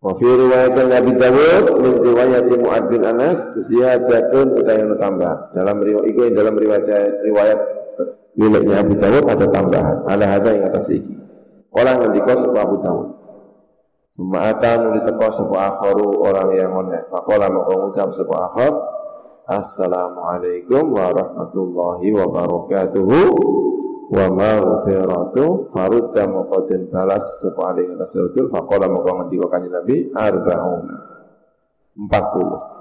[0.00, 5.52] Wa fi riwayat Nabi Dawud min riwayat Mu'ad bin Anas ziyadatun utawa tambah.
[5.52, 6.88] Dalam riwayat dalam riwayat
[7.28, 7.83] riwayat
[8.34, 9.98] miliknya Abu Dawud ada tambahan.
[10.06, 11.14] Ada ada yang atas iki.
[11.74, 13.08] Orang yang dikos sebuah Abu Dawud.
[14.14, 17.10] Ma'atan nuli teko sebuah akharu orang yang ngonek.
[17.10, 18.72] Fakola mau mengucap sebuah akhar.
[19.44, 23.10] Assalamualaikum warahmatullahi wabarakatuh.
[24.14, 28.54] Wa maghfiratu farudda muqadin balas sebuah yang atas Rasul.
[28.54, 30.96] Fakola mau ngendika kanjeng Nabi arba'una.
[31.98, 32.73] 40.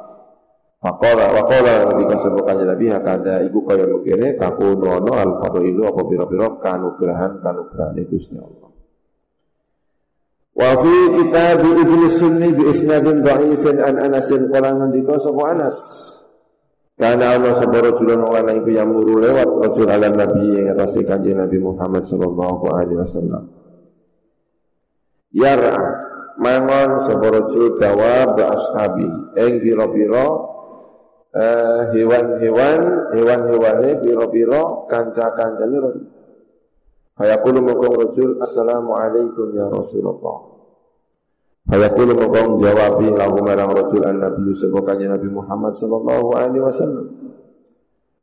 [0.84, 6.60] Wakola wakola ketika kanjeng Nabi hakada iku kaya mengkene takunu ono al fadailu apa pira-pira
[6.60, 8.68] kanugrahan kanugrahan Gusti Allah.
[10.52, 15.78] Wa fi kitab Ibnu Sunni bi isnadin dha'ifin an Anas qala ngendika sapa Anas.
[17.00, 21.64] Karena Allah sabara julan wala iku yang muru lewat rajul Nabi yang atas kanjeng Nabi
[21.64, 23.44] Muhammad sallallahu alaihi wasallam.
[25.32, 25.80] Yara
[26.36, 29.08] mangon sabara jul dawa ba ashabi
[29.40, 30.53] ing pira-pira
[31.34, 32.82] hewan-hewan
[33.18, 36.06] hewan-hewane piro-piro kanca-kancane Rasul.
[37.14, 40.38] Hayakulu mukong Rasul Assalamualaikum ya Rasulullah.
[41.74, 44.54] Hayakulu mukong jawabi lahu marang Rasul an-Nabi
[45.10, 47.08] Nabi Muhammad sallallahu alaihi wasallam.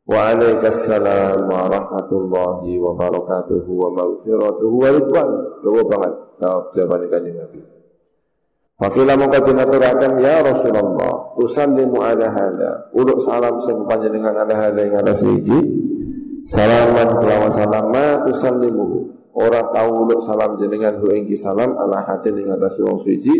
[0.07, 5.29] Wa alaikassalam wa rahmatullahi wa barakatuhu wa maghfiratuhu wa ridwan.
[5.63, 7.59] Coba banget jawab jawaban kanjeng Nabi.
[8.81, 12.89] Fakila mongko dinaturaken ya Rasulullah, usallimu ala hada.
[12.97, 15.59] Uluk salam sing panjenengan ala hada ing atas iki.
[16.49, 19.13] Salaman kelawan salam ma tusallimu.
[19.37, 23.35] Ora tau uluk salam jenengan hu salam ala hadin ing atas wong suci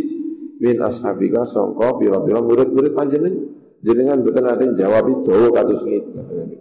[0.61, 3.41] min ashabika sangka pira-pira murid-murid panjenengan.
[3.81, 6.53] Jenengan boten ate jawab dawa kados ngene.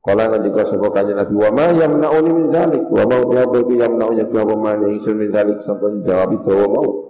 [0.00, 4.54] Kala ngendika sapa kanjeng Nabi wa ma yamna'uni min dzalik wa ma yamna'u yamna'u yakwa
[4.56, 7.05] ma ingsun min dzalik sapa jawab dawa mau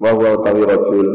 [0.00, 1.08] wa huwa tawi rajul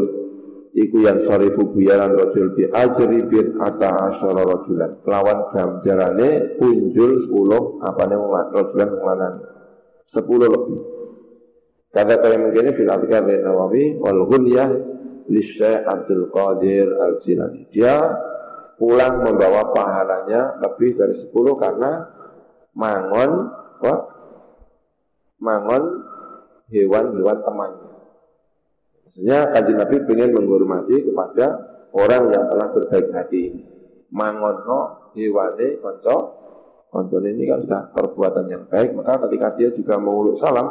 [0.78, 7.82] iku yang sarifu buyaran rajul bi ajri bin ata asyara rajulan kelawan gamjarane punjul 10
[7.82, 9.34] apane wong rajulan wong
[10.06, 10.22] 10
[10.54, 10.80] lebih.
[11.96, 14.68] Kata kaya mungkin fil atikar Nawawi wal ghunyah
[15.32, 17.72] li Abdul Qadir Al-Jilani.
[17.72, 17.96] Dia
[18.76, 21.92] pulang membawa pahalanya lebih dari 10 karena
[22.76, 23.32] mangon
[23.80, 24.12] what?
[25.40, 25.84] mangon
[26.72, 27.85] hewan-hewan temannya
[29.16, 31.48] Maksudnya kaji Nabi ingin menghormati kepada
[31.96, 33.64] orang yang telah berbaik hati ini.
[34.12, 36.18] Mangono hewane konco,
[36.92, 40.68] konco ini kan sudah perbuatan yang baik, maka ketika dia juga menguluk salam,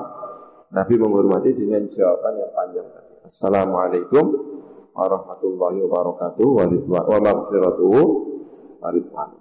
[0.76, 2.88] Nabi menghormati dengan jawaban yang panjang
[3.24, 4.24] Assalamualaikum
[4.92, 6.44] warahmatullahi wabarakatuh
[6.84, 8.00] wa maghfiratuhu
[8.84, 9.40] wa ridwan.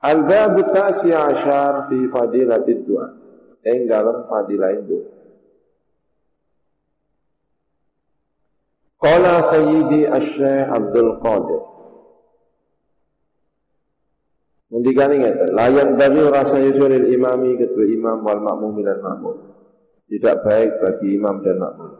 [0.00, 3.08] Al-babu tasi asyar fi fadilatid du'a.
[3.68, 4.24] Ing dalam
[4.80, 5.13] itu.
[9.00, 11.62] Qala Sayyidi Asy-Syaikh Abdul Qadir.
[14.74, 19.54] Ngendikane ngeten, layan bagi rasa yusuril imami ketua imam wal makmum dan makmum.
[20.10, 21.94] Tidak baik bagi imam dan makmum.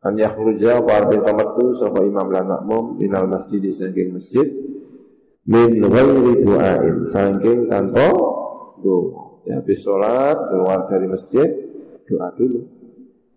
[0.00, 4.48] An yakhruja wa arbin tamatu sapa imam dan makmum minal masjid saking masjid
[5.44, 8.08] min ghairi du'ain saking tanpa
[8.80, 9.44] doa.
[9.44, 11.48] Ya habis sholat keluar dari masjid
[12.08, 12.64] doa dulu.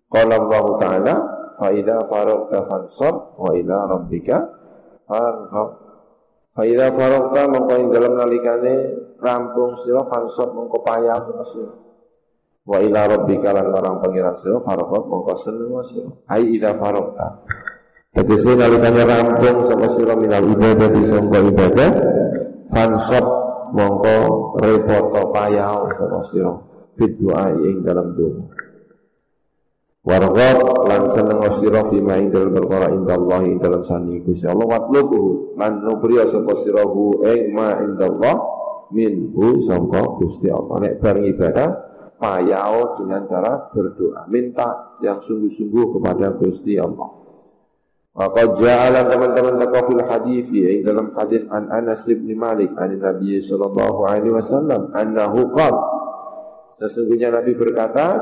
[0.08, 1.14] Qala Allah Ta'ala
[1.60, 4.36] fa idza faragta fansab wa ila rabbika
[5.04, 5.68] farghab.
[6.56, 8.74] Fa idza faragta mongko ing dalem nalikane
[9.20, 11.20] rampung sira fansab mongko payah
[11.52, 11.72] sira.
[12.64, 16.10] Wa ila rabbika lan marang pangeran sira farghab mongko seneng sira.
[16.32, 17.44] Ai idza faragta.
[18.16, 21.90] Tegese nalikane rampung sapa sira minal ibadah di sangka ibadah
[22.72, 23.24] fansab
[23.76, 24.16] mongko
[24.64, 26.56] repot payah sapa sira.
[26.96, 28.69] Fit doa ing dalam doa
[30.00, 34.64] Warghab lan seneng sira fi ma ing dalem perkara Allah ing dalem sani Gusti Allah.
[34.64, 38.36] Watlubu lan nubriya sapa sira hu ing ma indallah
[38.96, 40.88] minhu sangka Gusti Allah.
[40.88, 41.68] Nek bareng ibadah
[42.16, 44.24] payao dengan cara berdoa.
[44.32, 47.20] Minta yang sungguh-sungguh kepada Gusti Allah.
[48.16, 53.44] Maka ja'ala teman-teman taqwa fil hadis ya dalam hadis an Anas bin Malik an Nabi
[53.44, 55.84] sallallahu alaihi wasallam annahu qala.
[56.80, 58.16] Sesungguhnya Nabi berkata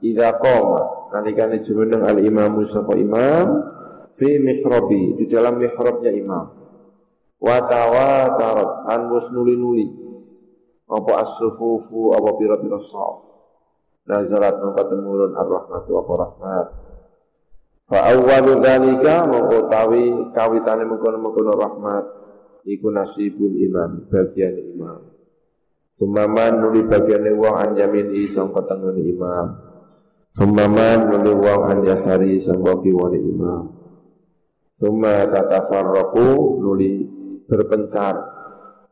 [0.00, 3.46] idza qama nalikane jumeneng al imamu sapa imam
[4.14, 6.46] fi mihrabi di dalam mihrabnya imam
[7.40, 9.88] wa tawatarat an nuli-nuli
[10.90, 13.18] apa as-sufufu apa pira-pira saf
[14.06, 16.66] nazalat maka temurun ar-rahmatu apa rahmat
[17.90, 22.04] Fa awwalu dzalika mengutawi kawitane mengkono-mengkono rahmat
[22.62, 25.10] iku nasibul imam, bagian imam.
[25.98, 29.46] Sumaman nuli bagian wong anjamin isong ketengene imam.
[30.30, 33.66] Sumaman nuli wong anjasari sangka kiwane imam.
[34.78, 37.02] Summa tatafarraqu nuli
[37.50, 38.38] berpencar.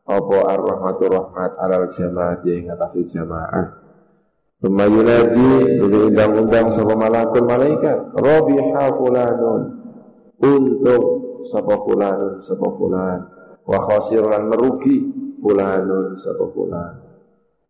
[0.09, 3.77] Apa ar-rahmatu rahmat alal jamaah yang atas jamaah.
[4.59, 8.17] Thumma yunadi Jadi undang-undang sama malakul malaikat.
[8.17, 9.61] Rabiha fulanun.
[10.43, 11.03] Untuk
[11.53, 13.19] Sapa fulanun Sapa fulan.
[13.63, 14.97] Wa khasiran merugi
[15.39, 17.08] Fulanun Sapa fulan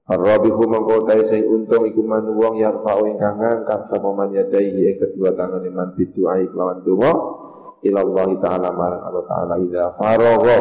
[0.10, 5.38] Ar-Rabihu mengkotai sing untung iku man wong yarfa'u ingkang ngangkat sapa man yadaihi ing kedua
[5.38, 7.14] tangan iman bidu'ai kelawan donga.
[7.86, 10.58] Ila Allah taala marang Allah taala idza faragha.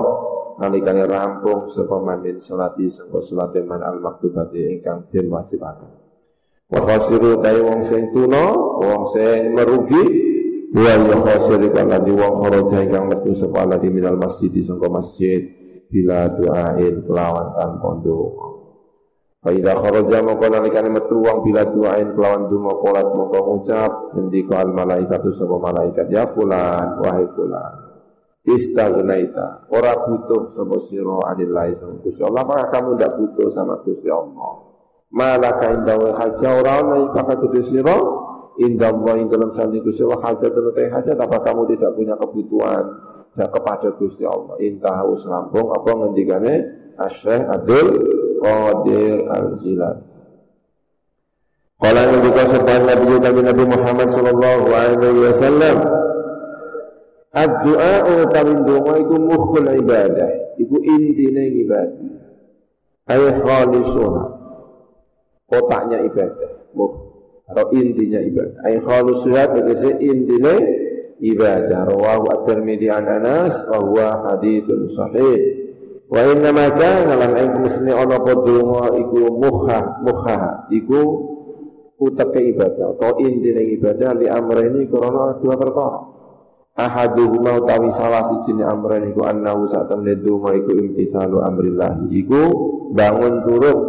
[0.60, 5.96] Nalikane rampung sapa man min salati sangka salate man al maktubati ingkang den wajibaken
[6.68, 10.04] Wa khasiru dai wong sing tuna, wong sing merugi.
[10.76, 15.40] Wa ya khasiru kana di wong kharaja ingkang metu sapa di minal masjid sangka masjid
[15.88, 18.57] bila doain kelawan tanpa doa.
[19.38, 24.66] Fa idza kharaja mongko nalikane metu wong bila doain kelawan donga kolat mongko ngucap ngendika
[24.66, 26.10] al malaikatu sapa malaikat?
[26.10, 27.74] Ya fulan wahai fulan.
[28.42, 32.42] Istagnaita ora butuh sapa sira anillahi Gusti Allah.
[32.42, 34.52] Maka kamu tidak butuh sama Gusti Allah?
[35.14, 37.96] Malaka indawa haja ora ana kata kudu sira?
[38.58, 42.84] Indah Allah ing dalam sandi Gusti Allah haja tenutai haja apa kamu tidak punya kebutuhan?
[43.38, 44.58] Ya kepada Gusti Allah.
[44.58, 46.54] Intah wis rampung apa ngendikane?
[46.98, 47.86] Asyikh Abdul
[48.40, 50.04] Qadir Al-Jilani.
[51.78, 55.76] Kala yang juga sebuah Nabi kami Nabi Muhammad Sallallahu Alaihi Wasallam
[57.38, 62.02] Ad-du'a utawi donga iku mukhul ibadah Iku intine ibadah
[63.06, 64.24] Ay khalisuha
[65.48, 67.08] kotaknya ibadah muh
[67.48, 68.60] atau intinya ibadah.
[68.60, 70.54] Ay khalusuhat tegese intine
[71.24, 71.88] ibadah.
[71.88, 75.57] Rawahu at-Tirmidzi an Anas wa huwa sahih
[76.08, 80.38] wa inna ma kana lan ing mesne ana padha iku muha muha.
[80.72, 81.00] Iku
[81.98, 86.00] utake ibadah atau intine ibadah li amrene krana dua perkara.
[86.78, 92.42] Ahaduhuma utawi salah siji ne amrene iku annahu sak temne donga iku imtithalu amrillah iku
[92.94, 93.80] bangun turut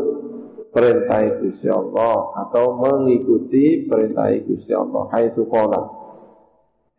[0.73, 5.05] perintah Gusti Allah atau mengikuti perintah Gusti Allah.
[5.13, 5.81] Haitsu qala.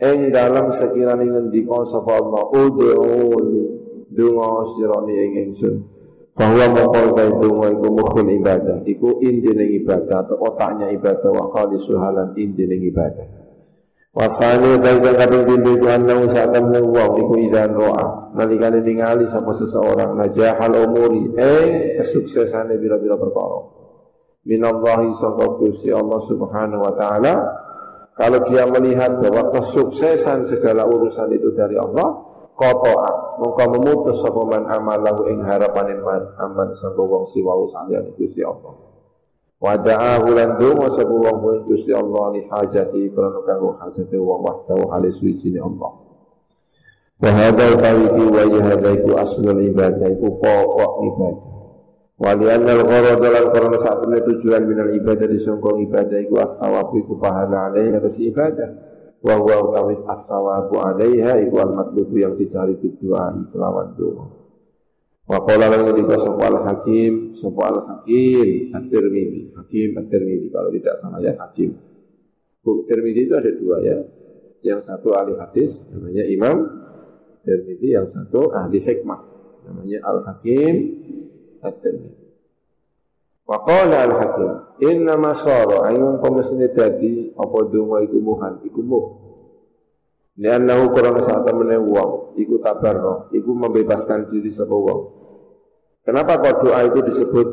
[0.00, 3.79] Ing dalam sekiranya ngendika sapa Allah udhuni
[4.12, 5.76] donga sirani ing ingsun.
[6.34, 8.78] Bahwa mongkol bae donga iku mukhul ibadah.
[8.86, 11.30] Iku intine ibadah atau otaknya ibadah.
[11.30, 13.40] Wa qalisuhalan intine ibadah.
[14.10, 19.54] Wasani kaitan kadang pintu itu annahu saat temen wong iku idan ro'a Nalikane ningali sama
[19.54, 21.30] seseorang najahal umuri.
[21.38, 23.58] Eh kesuksesannya bila-bila perkara.
[24.46, 27.34] Minallahi sangka Gusti Allah subhanahu wa ta'ala.
[28.18, 32.29] Kalau dia melihat bahwa kesuksesan segala urusan itu dari Allah
[32.60, 38.44] Koto'a Maka memutus sapa man amalahu ing harapan man Aman sangka wong siwau salian Gusti
[38.44, 38.90] Allah
[39.60, 44.88] Wada'a lan donga sapa wong kuwi Gusti Allah li hajati krana kanggo hajate wong wahdahu
[44.88, 46.00] ali suwijine Allah.
[47.20, 51.48] Wa hadza tawiki wa hadza iku aslul ibadah iku pokok ibadah.
[52.20, 57.68] Wali anal gharad lan karena saat tujuan minal ibadah disongkong ibadah iku as-sawabu iku pahala
[57.68, 58.68] alaihi atas ibadah.
[59.20, 64.26] Wa huwa utawi as-sawabu alaiha iku al-matlubu yang dicari berdoa kelawan doa.
[65.28, 70.94] Wa qala lan ngendika sapa al hakim, sapa al hakim at-Tirmidzi, hakim at-Tirmidzi kalau tidak
[71.04, 71.76] salah ya hakim.
[72.64, 73.98] Bu Tirmidzi itu ada dua ya.
[74.60, 76.56] Yang satu ahli hadis namanya Imam
[77.44, 79.20] Tirmidzi, yang satu ahli hikmah
[79.68, 80.74] namanya al hakim
[81.60, 82.19] at-Tirmidzi.
[83.50, 88.78] Wa qala al hakim, inna ma sara ayun komisine dadi apa donga iku muhan iku
[88.86, 89.06] muh
[90.40, 95.00] Liannahu kurang saat temene wong iku tabarro, iku membebaskan diri sapa wong
[96.00, 97.48] Kenapa kok doa itu disebut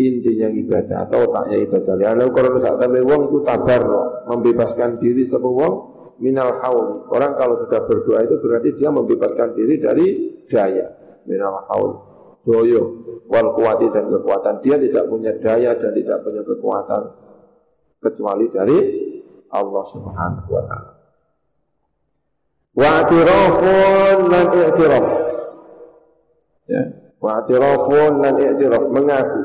[0.00, 1.94] intinya ibadah atau otaknya ibadah?
[2.00, 3.82] Ya, kalau saat kami wong tabar,
[4.24, 5.74] membebaskan diri sebuah wong
[6.16, 7.10] minal haul.
[7.12, 10.06] Orang kalau sudah berdoa itu berarti dia membebaskan diri dari
[10.48, 10.86] daya
[11.28, 12.09] minal haul.
[12.40, 12.82] Doyo
[13.28, 14.64] wal kuwati dan kekuatan.
[14.64, 17.02] Dia tidak punya daya dan tidak punya kekuatan
[18.00, 18.78] kecuali dari
[19.52, 20.92] Allah Subhanahu wa taala.
[22.70, 25.06] Wa atirafun lan i'tiraf.
[26.70, 26.82] Ya,
[27.20, 29.42] wa atirafun lan i'tiraf mengaku.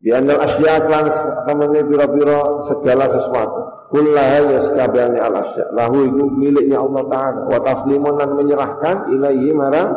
[0.00, 1.06] Di antara asya kelan
[1.44, 3.60] temennya biro-biro segala sesuatu.
[3.92, 5.76] Kullaha ya sekabehane al asya.
[5.76, 7.40] Lahu itu miliknya Allah Ta'ala.
[7.52, 9.92] Wa taslimun dan menyerahkan ilaihi marang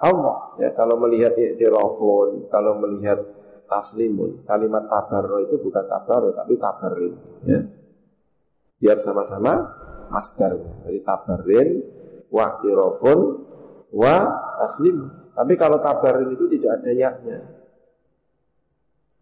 [0.00, 0.56] Allah.
[0.60, 3.20] Ya, kalau melihat i'tirafun, kalau melihat
[3.66, 7.14] taslimun, kalimat tabarro itu bukan tabarro tapi tabarin.
[7.44, 7.60] Ya.
[8.76, 9.52] Biar sama-sama
[10.12, 10.84] masdarnya.
[10.86, 11.68] Jadi tabarin,
[12.28, 13.20] wa i'tirafun,
[13.92, 14.16] wa
[14.64, 14.96] taslim.
[15.36, 17.38] Tapi kalau tabarin itu tidak ada yaknya.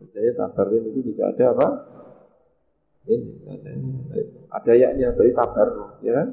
[0.05, 1.69] Jadi tabarin itu tidak ada apa?
[3.05, 3.71] Ini ada,
[4.49, 5.69] ada yaknya dari tabar,
[6.01, 6.29] ya kan?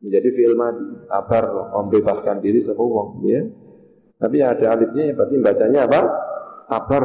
[0.00, 1.44] Menjadi fi'il madi, tabar,
[1.76, 3.44] membebaskan diri sebuah wong, ya.
[4.20, 6.00] Tapi ada alifnya, ya berarti bacanya apa?
[6.68, 7.04] Tabar.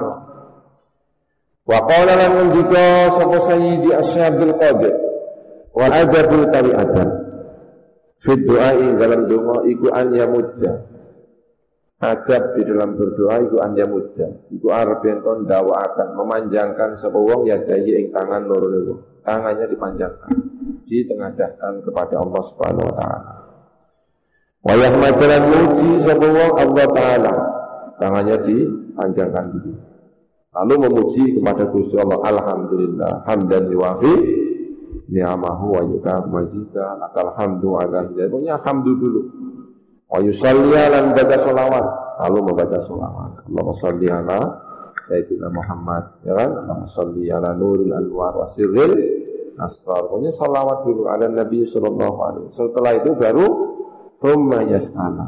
[1.65, 4.95] Wa qala lan juga sapa sayyidi asyabul qadir
[5.73, 7.09] wa adabul tawi adab.
[8.21, 10.95] Fit doai dalam doa iku an yamudda
[11.95, 14.27] Adab di dalam berdoa itu anja muda.
[14.51, 19.23] Iku arep enten akan memanjangkan sapa wong ya daya ing tangan loro.
[19.23, 20.54] Tangannya dipanjangkan,
[20.85, 23.33] ditengadahkan kepada Allah Subhanahu wa taala.
[24.65, 26.27] Wa yahmadan muji sapa
[26.57, 27.33] Allah taala.
[27.95, 29.71] Tangannya dipanjangkan dulu.
[30.55, 34.13] Lalu memuji kepada Gusti Allah alhamdulillah hamdan yuwafi
[35.11, 38.31] ni'amahu wa yukafu mazida lakal hamdu ala hidayah.
[38.31, 39.21] Pokoknya hamdu dulu.
[40.07, 41.85] Wa yusalli lan baca solawat.
[42.25, 43.31] Lalu membaca solawat.
[43.51, 44.39] Allahumma salli ala
[45.05, 46.03] Sayyidina Muhammad.
[46.23, 46.51] Ya kan?
[46.55, 48.95] Allahumma salli ala nuril anwar wa sirril
[49.59, 50.07] asrar.
[50.07, 52.69] Pokoknya solawat dulu ala Nabi Sallallahu Alaihi Wasallam.
[52.71, 53.47] Setelah itu baru
[54.19, 55.27] Thumma yas'ala.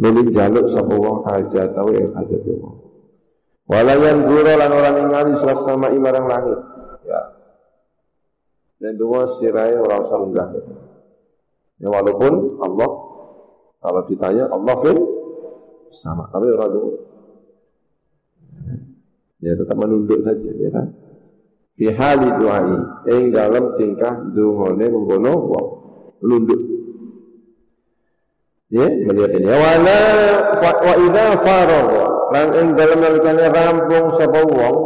[0.00, 2.76] Nulin jaluk sapa wong hajat tahu yang hajat wong.
[3.70, 6.58] Walayan guru lan orang ingali sama imarang langit.
[7.06, 7.22] Ya.
[8.82, 10.48] Dan dua sirai orang usah.
[11.80, 12.90] Ya walaupun Allah
[13.80, 14.98] kalau ditanya Allah fil
[15.90, 16.82] sama, tapi orang itu
[19.40, 20.86] ya tetap menunduk saja ya kan.
[21.80, 22.76] Fi hali du'ai
[23.08, 25.66] ing dalam tingkah dungone mengkono wong
[26.20, 26.60] menunduk.
[28.68, 29.48] Ya, melihat ini.
[29.48, 30.00] Wala
[30.60, 32.06] wa idza faragha.
[32.36, 34.76] Lan ing dalam nalikane rampung sapa wong?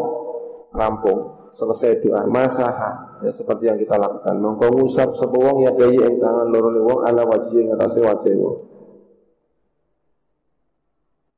[0.71, 2.31] Rampung selesai doa.
[2.31, 4.39] Masaha ya seperti yang kita lakukan.
[4.39, 8.35] Mongko ngusap sapa wong ya daya ing tangan loro wong ala wajhi ing atase wajah
[8.39, 8.74] wong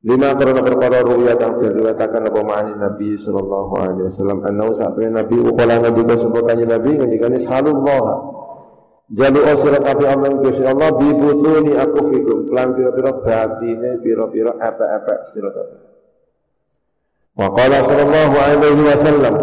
[0.05, 4.45] Lima karena perkara ruya kang diriwayatakan apa ma'ani Nabi sallallahu alaihi wasallam.
[4.45, 8.37] Annahu sampai Nabi ukala nabi kasebutane Nabi ngendikane sallallahu
[9.07, 12.37] Jalu osirat api Allah Gusti Allah bibutuni aku fikum.
[12.51, 15.79] Kelan pira-pira batine pira-pira epek-epek sira kabeh.
[17.39, 19.33] Wa sallallahu alaihi wasallam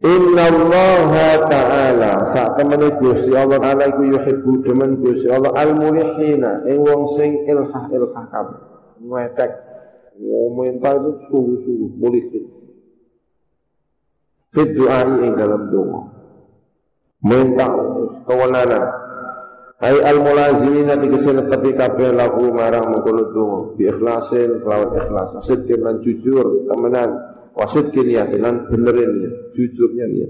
[0.00, 2.12] Inna Allah Ta'ala.
[2.32, 6.64] Saat temani Gusti Allah Ta'ala iku yuhibbu demen Gusti Allah al-mulihina.
[6.64, 8.60] Ing wong sing ilhah ilhah kabeh.
[9.00, 9.52] Ngwetek
[10.52, 12.44] minta itu sungguh-sungguh mulisin
[14.52, 16.00] fit du'ai ing dalam doa.
[17.24, 17.68] Minta
[18.26, 18.84] kewenangan.
[19.80, 25.80] Hai al mulazimina dikesini tapi kabeh lagu marang mengkono donga bi ikhlasin kelawan ikhlas sidqin
[25.80, 27.16] lan jujur temenan
[27.54, 30.28] wasidqin ya lan benerin ya jujurnya ya.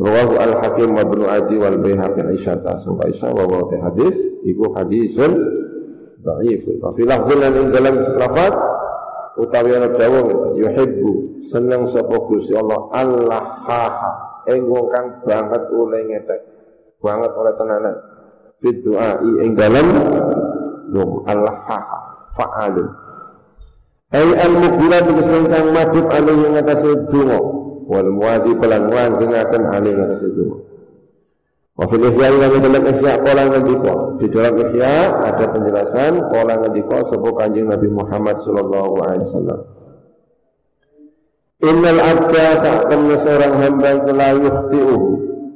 [0.00, 4.16] Rawahu al-Hakim wa Ibnu Adi wal Baihaqi Aisyah ta Aisyah wa hadis
[4.48, 5.32] iku hadisun
[6.24, 6.64] dhaif.
[6.80, 8.54] Wa fi lafzin ing dalam lafaz
[9.36, 14.12] utawi ana dawuh yuhibbu seneng sapa Gusti Allah Allah haha.
[14.48, 16.40] Ing wong kang banget oleh ngetek
[17.04, 17.96] banget oleh tenanan.
[18.64, 19.84] Fi doa ing dalam
[21.28, 21.98] Allah haha
[22.40, 23.09] fa'alun
[24.10, 27.38] Ai al mukbirat sing kang madhep alih ing atase donga
[27.86, 30.58] wal muadhi pelan wan sing alih ing atase donga
[31.80, 37.34] Wafil Ihya yang dalam Ihya Kola ngendiko Di dalam Ihya ada penjelasan Kola ngendiko sebuah
[37.40, 39.60] kanjeng Nabi Muhammad Sallallahu Alaihi Wasallam.
[41.64, 45.08] Innal abda saatnya seorang hamba itu la yukhti'uhu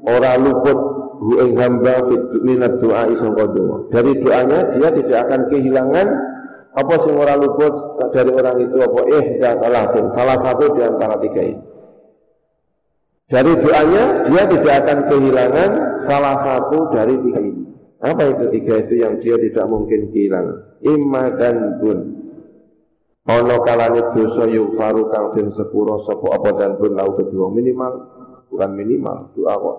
[0.05, 0.79] Orang luput
[1.21, 3.89] hu ing hamba fit minat doa isong doa.
[3.93, 6.07] Dari doanya dia tidak akan kehilangan
[6.75, 9.63] apa sing ora luput dari orang itu apa eh dan
[10.11, 11.63] salah satu di antara tiga ini.
[13.31, 15.71] Dari doanya dia tidak akan kehilangan
[16.05, 17.63] salah satu dari tiga ini.
[18.03, 20.83] Apa itu tiga itu yang dia tidak mungkin kehilangan?
[20.83, 21.99] Imma dan bun.
[23.25, 24.45] Ono kalane dosa
[24.77, 27.93] faru kang den sepuro sapa apa dan bun lau kedua minimal
[28.51, 29.79] bukan minimal doa kok.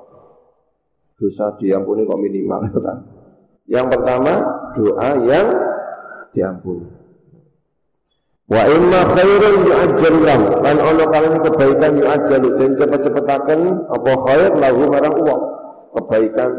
[1.19, 2.97] Dosa diampuni kok minimal kan.
[3.67, 4.33] Yang pertama
[4.73, 5.47] doa yang
[6.35, 6.85] diampuni.
[8.45, 10.45] Wa imma khairun yu'ajjalu lahu.
[10.61, 13.59] Lan ono kalane kebaikan yu'ajjalu den cepet-cepetaken
[13.89, 15.43] apa khair lahu marang uang
[15.97, 16.49] kebaikan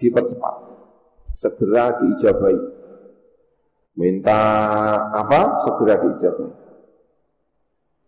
[0.00, 0.54] dipercepat,
[1.42, 2.56] segera diijabai.
[4.00, 4.40] Minta
[5.12, 5.68] apa?
[5.68, 6.50] Segera diijabai.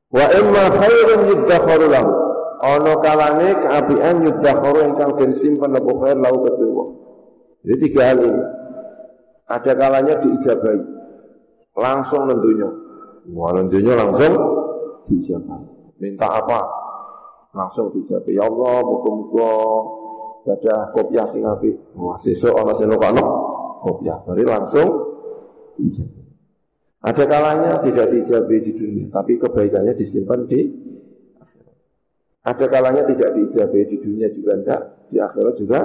[0.08, 2.12] Wa imma khairun yuddakharu lahu.
[2.58, 6.84] Ono kalane keapian yuddakharu ingkang den simpen apa khair lahu kedua.
[7.60, 8.44] Jadi tiga hal ini.
[9.52, 10.80] Ada kalanya diijabai.
[11.78, 12.68] Langsung nentunya.
[13.30, 14.34] Wah nentunya langsung
[15.06, 15.62] diijabai.
[16.02, 16.60] Minta apa?
[17.54, 18.34] Langsung diijabai.
[18.34, 19.52] Ya Allah, muka-muka
[20.48, 21.78] ada kopiah sing apik.
[21.94, 23.24] Wah sesuk ana sing kono
[23.86, 24.18] kopiah.
[24.26, 24.88] Bari langsung
[25.78, 26.26] diijabai.
[26.98, 30.60] Ada kalanya tidak diijabai di dunia, tapi kebaikannya disimpan di.
[32.42, 35.80] Ada kalanya tidak diijabai di dunia juga tidak, di akhirat juga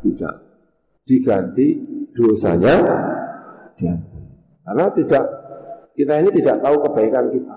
[0.00, 0.34] tidak.
[1.04, 1.68] Diganti
[2.16, 2.74] dosanya.
[4.66, 5.24] Karena tidak
[5.94, 7.54] kita ini tidak tahu kebaikan kita.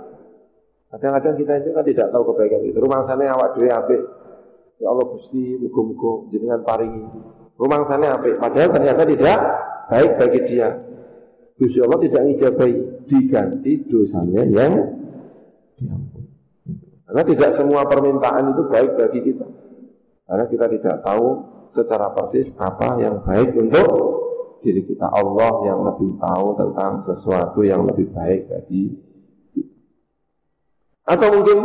[0.90, 2.78] Kadang-kadang kita itu kan tidak tahu kebaikan kita.
[2.78, 4.02] Rumah sana awak dhewe apik.
[4.80, 7.04] Ya Allah Gusti, muga-muga jenengan paringi.
[7.60, 8.40] Rumah sana apik.
[8.40, 9.40] Padahal ternyata tidak
[9.92, 10.70] baik bagi dia.
[11.60, 12.74] Gusti Allah tidak ngijabai,
[13.10, 14.74] diganti dosanya yang.
[17.10, 19.48] Karena tidak semua permintaan itu baik bagi kita.
[20.30, 21.26] Karena kita tidak tahu
[21.74, 23.88] secara persis apa yang baik untuk
[24.62, 25.08] diri kita.
[25.10, 28.96] Allah yang lebih tahu tentang sesuatu yang lebih baik bagi.
[31.10, 31.58] Atau mungkin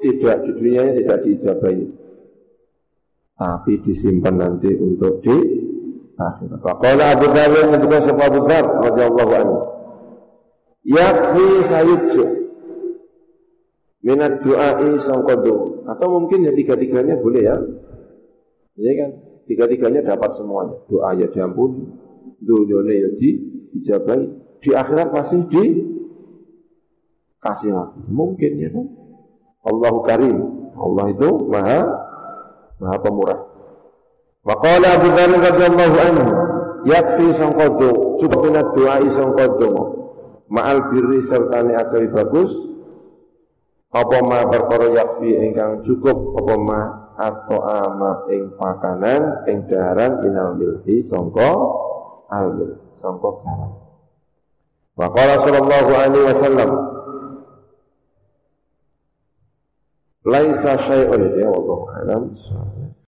[0.00, 1.82] tidak di dunia tidak diijabai.
[3.36, 5.36] Tapi disimpan nanti untuk di
[6.16, 6.60] akhirat.
[6.64, 9.58] Qala Abu Dawud ketika sapa Abu Dzar radhiyallahu anhu.
[10.86, 12.24] Yakfi sayuju
[14.06, 17.56] minat du'ai sangkodo atau mungkin ya tiga-tiganya boleh ya.
[18.78, 19.10] Ya kan?
[19.50, 20.78] Tiga-tiganya dapat semuanya.
[20.86, 21.86] Doa ya diampuni,
[22.42, 23.30] dunyone ya di
[23.76, 24.22] dijabai,
[24.60, 25.64] di akhirat pasti di
[27.40, 28.00] kasih lagi.
[28.08, 28.86] Mungkin ya kan?
[29.66, 30.36] Allahu Karim.
[30.76, 31.80] Allah itu maha
[32.80, 33.40] maha pemurah.
[34.46, 36.26] Waqala Abu Dhar radhiyallahu anhu,
[36.86, 39.70] yakfi sangkodo, cukup minat doa sangkodo.
[40.46, 42.54] Ma'al birri serta agawi bagus,
[43.90, 46.80] apa ma perkara yakfi ingkang cukup apa ma
[47.16, 51.50] atau ama ing pakanan ing daharan minal milhi sangka
[52.30, 53.72] al sangka garam.
[54.96, 56.70] Waqala sallallahu alaihi wasallam
[60.26, 62.34] Laisa syai'un ya wallahu alam.